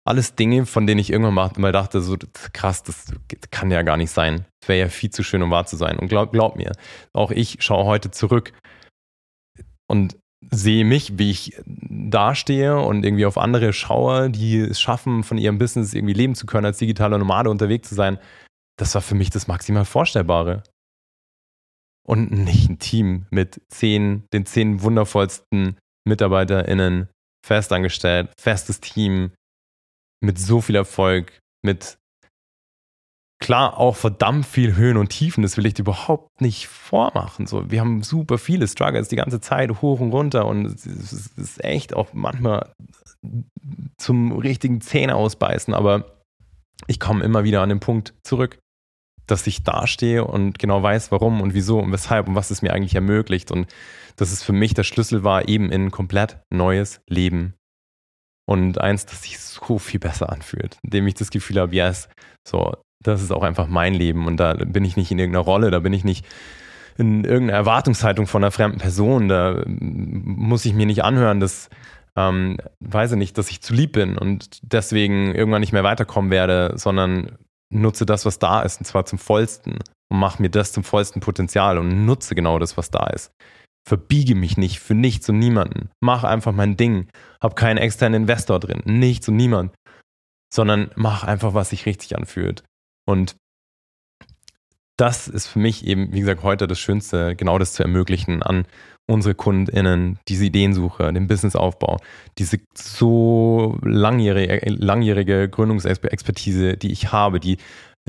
[0.06, 2.16] Alles Dinge, von denen ich irgendwann mal dachte, so
[2.52, 3.12] krass, das
[3.50, 4.46] kann ja gar nicht sein.
[4.60, 5.98] Das wäre ja viel zu schön, um wahr zu sein.
[5.98, 6.72] Und glaub, glaub mir,
[7.12, 8.52] auch ich schaue heute zurück
[9.88, 10.16] und
[10.50, 15.58] sehe mich, wie ich dastehe und irgendwie auf andere schaue, die es schaffen, von ihrem
[15.58, 18.18] Business irgendwie leben zu können, als digitaler Nomade unterwegs zu sein,
[18.78, 20.62] das war für mich das maximal Vorstellbare.
[22.06, 27.08] Und nicht ein Team mit zehn, den zehn wundervollsten MitarbeiterInnen,
[27.46, 29.32] festangestellt, festes Team,
[30.22, 31.98] mit so viel Erfolg, mit
[33.40, 37.46] klar auch verdammt viel Höhen und Tiefen, das will ich dir überhaupt nicht vormachen.
[37.46, 41.64] So, wir haben super viele Struggles die ganze Zeit hoch und runter und es ist
[41.64, 42.72] echt auch manchmal
[43.96, 46.22] zum richtigen Zähne ausbeißen, aber
[46.86, 48.58] ich komme immer wieder an den Punkt zurück,
[49.26, 52.72] dass ich dastehe und genau weiß, warum und wieso und weshalb und was es mir
[52.72, 53.72] eigentlich ermöglicht und
[54.16, 57.54] dass es für mich der Schlüssel war, eben in ein komplett neues Leben
[58.46, 62.08] und eins, das sich so viel besser anfühlt, indem ich das Gefühl habe, yes,
[62.46, 65.70] so, das ist auch einfach mein Leben und da bin ich nicht in irgendeiner Rolle,
[65.70, 66.26] da bin ich nicht
[66.98, 71.70] in irgendeiner Erwartungshaltung von einer fremden Person, da muss ich mir nicht anhören, dass
[72.16, 76.30] ähm, weiß ich nicht, dass ich zu lieb bin und deswegen irgendwann nicht mehr weiterkommen
[76.30, 77.38] werde, sondern
[77.72, 79.78] nutze das, was da ist, und zwar zum vollsten
[80.10, 83.32] und mache mir das zum vollsten Potenzial und nutze genau das, was da ist.
[83.88, 85.90] Verbiege mich nicht für nichts und niemanden.
[86.00, 87.08] Mach einfach mein Ding.
[87.40, 88.82] Hab keinen externen Investor drin.
[88.84, 89.72] Nichts und niemand.
[90.52, 92.62] Sondern mach einfach, was sich richtig anfühlt.
[93.10, 93.34] Und
[94.96, 98.66] das ist für mich eben, wie gesagt, heute das Schönste, genau das zu ermöglichen an
[99.08, 101.98] unsere KundInnen, diese Ideensuche, den Businessaufbau,
[102.38, 107.56] diese so langjährige, langjährige Gründungsexpertise, die ich habe, die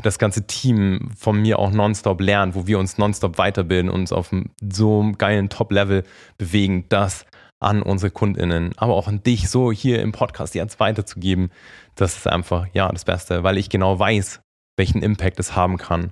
[0.04, 4.30] das ganze Team von mir auch nonstop lernt, wo wir uns nonstop weiterbilden, uns auf
[4.62, 6.04] so einem geilen Top-Level
[6.38, 7.26] bewegen, das
[7.60, 11.49] an unsere KundInnen, aber auch an dich so hier im Podcast jetzt weiterzugeben,
[11.95, 14.41] das ist einfach, ja, das Beste, weil ich genau weiß,
[14.82, 16.12] welchen Impact es haben kann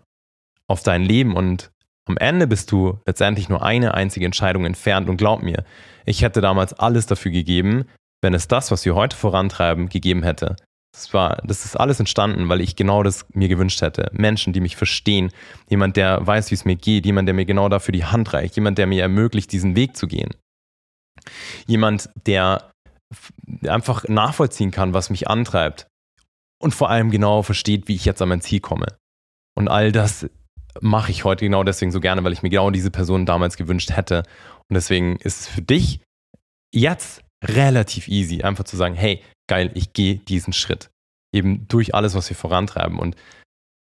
[0.67, 1.72] auf dein Leben und
[2.07, 5.65] am Ende bist du letztendlich nur eine einzige Entscheidung entfernt und glaub mir,
[6.05, 7.86] ich hätte damals alles dafür gegeben,
[8.22, 10.55] wenn es das, was wir heute vorantreiben, gegeben hätte.
[10.93, 14.11] Das, war, das ist alles entstanden, weil ich genau das mir gewünscht hätte.
[14.11, 15.32] Menschen, die mich verstehen,
[15.67, 18.55] jemand, der weiß, wie es mir geht, jemand, der mir genau dafür die Hand reicht,
[18.55, 20.30] jemand, der mir ermöglicht, diesen Weg zu gehen.
[21.65, 22.70] Jemand, der
[23.67, 25.88] einfach nachvollziehen kann, was mich antreibt
[26.62, 28.97] und vor allem genau versteht, wie ich jetzt an mein Ziel komme.
[29.55, 30.30] Und all das
[30.82, 33.91] mache ich heute genau deswegen so gerne, weil ich mir genau diese Person damals gewünscht
[33.91, 34.24] hätte.
[34.70, 36.01] Und deswegen ist es für dich
[36.74, 40.89] jetzt relativ easy, einfach zu sagen, hey, geil, ich gehe diesen Schritt.
[41.34, 42.99] Eben durch alles, was wir vorantreiben.
[42.99, 43.16] Und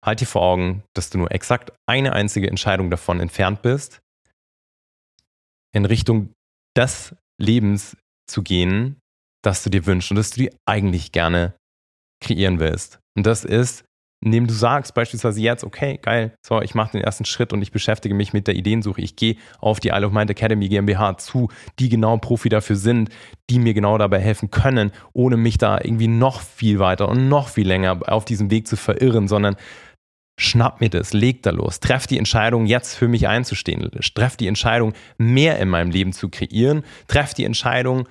[0.04, 4.00] halt dir vor Augen, dass du nur exakt eine einzige Entscheidung davon entfernt bist,
[5.74, 6.32] in Richtung
[6.76, 7.96] des Lebens
[8.28, 9.00] zu gehen,
[9.42, 11.57] das du dir wünschst und das du dir eigentlich gerne
[12.20, 12.98] kreieren willst.
[13.16, 13.84] Und das ist
[14.20, 17.70] indem du sagst beispielsweise jetzt, okay, geil, so, ich mache den ersten Schritt und ich
[17.70, 19.00] beschäftige mich mit der Ideensuche.
[19.00, 21.48] Ich gehe auf die Isle of Mind Academy GmbH zu,
[21.78, 23.10] die genau Profi dafür sind,
[23.48, 27.48] die mir genau dabei helfen können, ohne mich da irgendwie noch viel weiter und noch
[27.48, 29.56] viel länger auf diesem Weg zu verirren, sondern
[30.40, 34.46] schnapp mir das, leg da los, treff die Entscheidung, jetzt für mich einzustehen, treff die
[34.46, 38.08] Entscheidung, mehr in meinem Leben zu kreieren, treff die Entscheidung,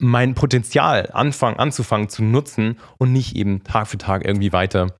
[0.00, 4.96] mein Potenzial anfangen, anzufangen zu nutzen und nicht eben Tag für Tag irgendwie weiter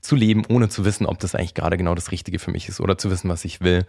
[0.00, 2.80] zu leben, ohne zu wissen, ob das eigentlich gerade genau das Richtige für mich ist
[2.80, 3.84] oder zu wissen, was ich will.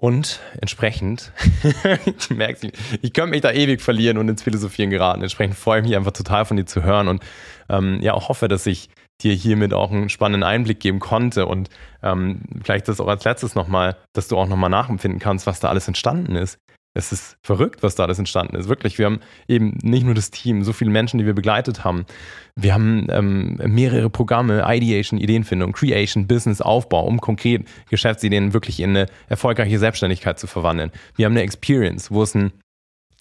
[0.00, 1.32] Und entsprechend,
[2.18, 2.70] ich merke
[3.02, 5.22] ich könnte mich da ewig verlieren und ins Philosophieren geraten.
[5.22, 7.22] Entsprechend freue ich mich einfach total von dir zu hören und
[7.68, 8.88] ähm, ja auch hoffe, dass ich
[9.20, 11.68] dir hiermit auch einen spannenden Einblick geben konnte und
[12.04, 15.68] ähm, vielleicht das auch als letztes nochmal, dass du auch nochmal nachempfinden kannst, was da
[15.68, 16.58] alles entstanden ist
[16.94, 18.68] es ist verrückt, was da alles entstanden ist.
[18.68, 22.06] Wirklich, wir haben eben nicht nur das Team, so viele Menschen, die wir begleitet haben.
[22.56, 28.90] Wir haben ähm, mehrere Programme, Ideation, Ideenfindung, Creation, Business, Aufbau, um konkret Geschäftsideen wirklich in
[28.90, 30.90] eine erfolgreiche Selbstständigkeit zu verwandeln.
[31.14, 32.52] Wir haben eine Experience, wo es ein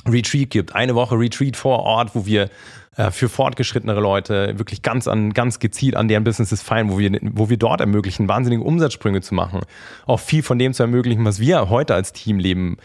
[0.07, 2.49] Retreat gibt, eine Woche Retreat vor Ort, wo wir
[2.95, 7.19] äh, für fortgeschrittenere Leute wirklich ganz an, ganz gezielt an deren Businesses feiern, wo wir,
[7.21, 9.61] wo wir dort ermöglichen, wahnsinnige Umsatzsprünge zu machen.
[10.05, 12.77] Auch viel von dem zu ermöglichen, was wir heute als Team leben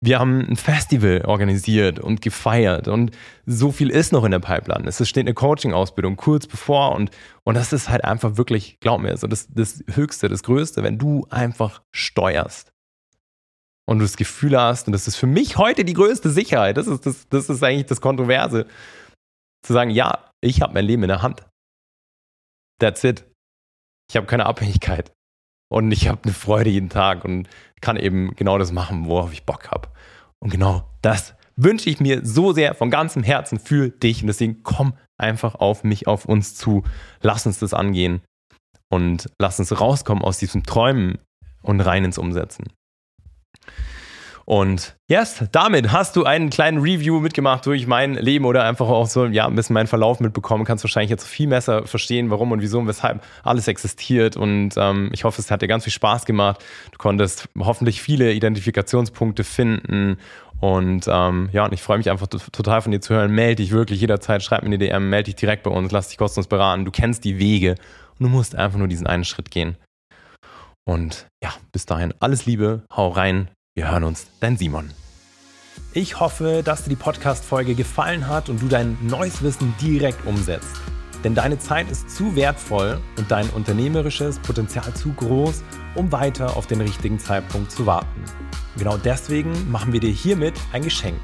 [0.00, 3.10] wir haben ein Festival organisiert und gefeiert und
[3.46, 4.88] so viel ist noch in der Pipeline.
[4.88, 7.10] Es steht eine Coaching-Ausbildung kurz bevor und,
[7.44, 10.98] und das ist halt einfach wirklich, glaub mir, so das, das Höchste, das Größte, wenn
[10.98, 12.72] du einfach steuerst
[13.86, 16.86] und du das Gefühl hast, und das ist für mich heute die größte Sicherheit, das
[16.86, 18.66] ist, das, das ist eigentlich das Kontroverse,
[19.62, 21.44] zu sagen, ja, ich habe mein Leben in der Hand.
[22.78, 23.24] That's it.
[24.08, 25.12] Ich habe keine Abhängigkeit.
[25.68, 27.48] Und ich habe eine Freude jeden Tag und
[27.80, 29.88] kann eben genau das machen, worauf ich Bock habe.
[30.38, 34.22] Und genau das wünsche ich mir so sehr von ganzem Herzen für dich.
[34.22, 36.84] Und deswegen komm einfach auf mich, auf uns zu.
[37.20, 38.22] Lass uns das angehen
[38.90, 41.18] und lass uns rauskommen aus diesem Träumen
[41.62, 42.66] und rein ins Umsetzen.
[44.48, 49.06] Und yes, damit hast du einen kleinen Review mitgemacht durch mein Leben oder einfach auch
[49.06, 50.64] so, ja, ein bisschen meinen Verlauf mitbekommen.
[50.64, 54.38] Kannst wahrscheinlich jetzt viel besser verstehen, warum und wieso und weshalb alles existiert.
[54.38, 56.64] Und ähm, ich hoffe, es hat dir ganz viel Spaß gemacht.
[56.92, 60.16] Du konntest hoffentlich viele Identifikationspunkte finden
[60.60, 63.30] Und ähm, ja, und ich freue mich einfach total von dir zu hören.
[63.34, 66.16] Melde dich wirklich jederzeit, schreib mir eine DM, melde dich direkt bei uns, lass dich
[66.16, 66.86] kostenlos beraten.
[66.86, 67.72] Du kennst die Wege
[68.18, 69.76] und du musst einfach nur diesen einen Schritt gehen.
[70.86, 74.90] Und ja, bis dahin alles Liebe, hau rein, wir hören uns, dein Simon.
[75.92, 80.74] Ich hoffe, dass dir die Podcast-Folge gefallen hat und du dein neues Wissen direkt umsetzt.
[81.22, 85.62] Denn deine Zeit ist zu wertvoll und dein unternehmerisches Potenzial zu groß,
[85.94, 88.24] um weiter auf den richtigen Zeitpunkt zu warten.
[88.76, 91.20] Genau deswegen machen wir dir hiermit ein Geschenk.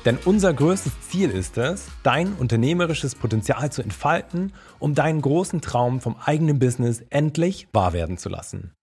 [0.05, 6.03] Denn unser größtes Ziel ist es, dein unternehmerisches Potenzial zu entfalten, um deinen großen Traum
[6.03, 8.75] vom eigenen Business endlich wahr werden zu lassen.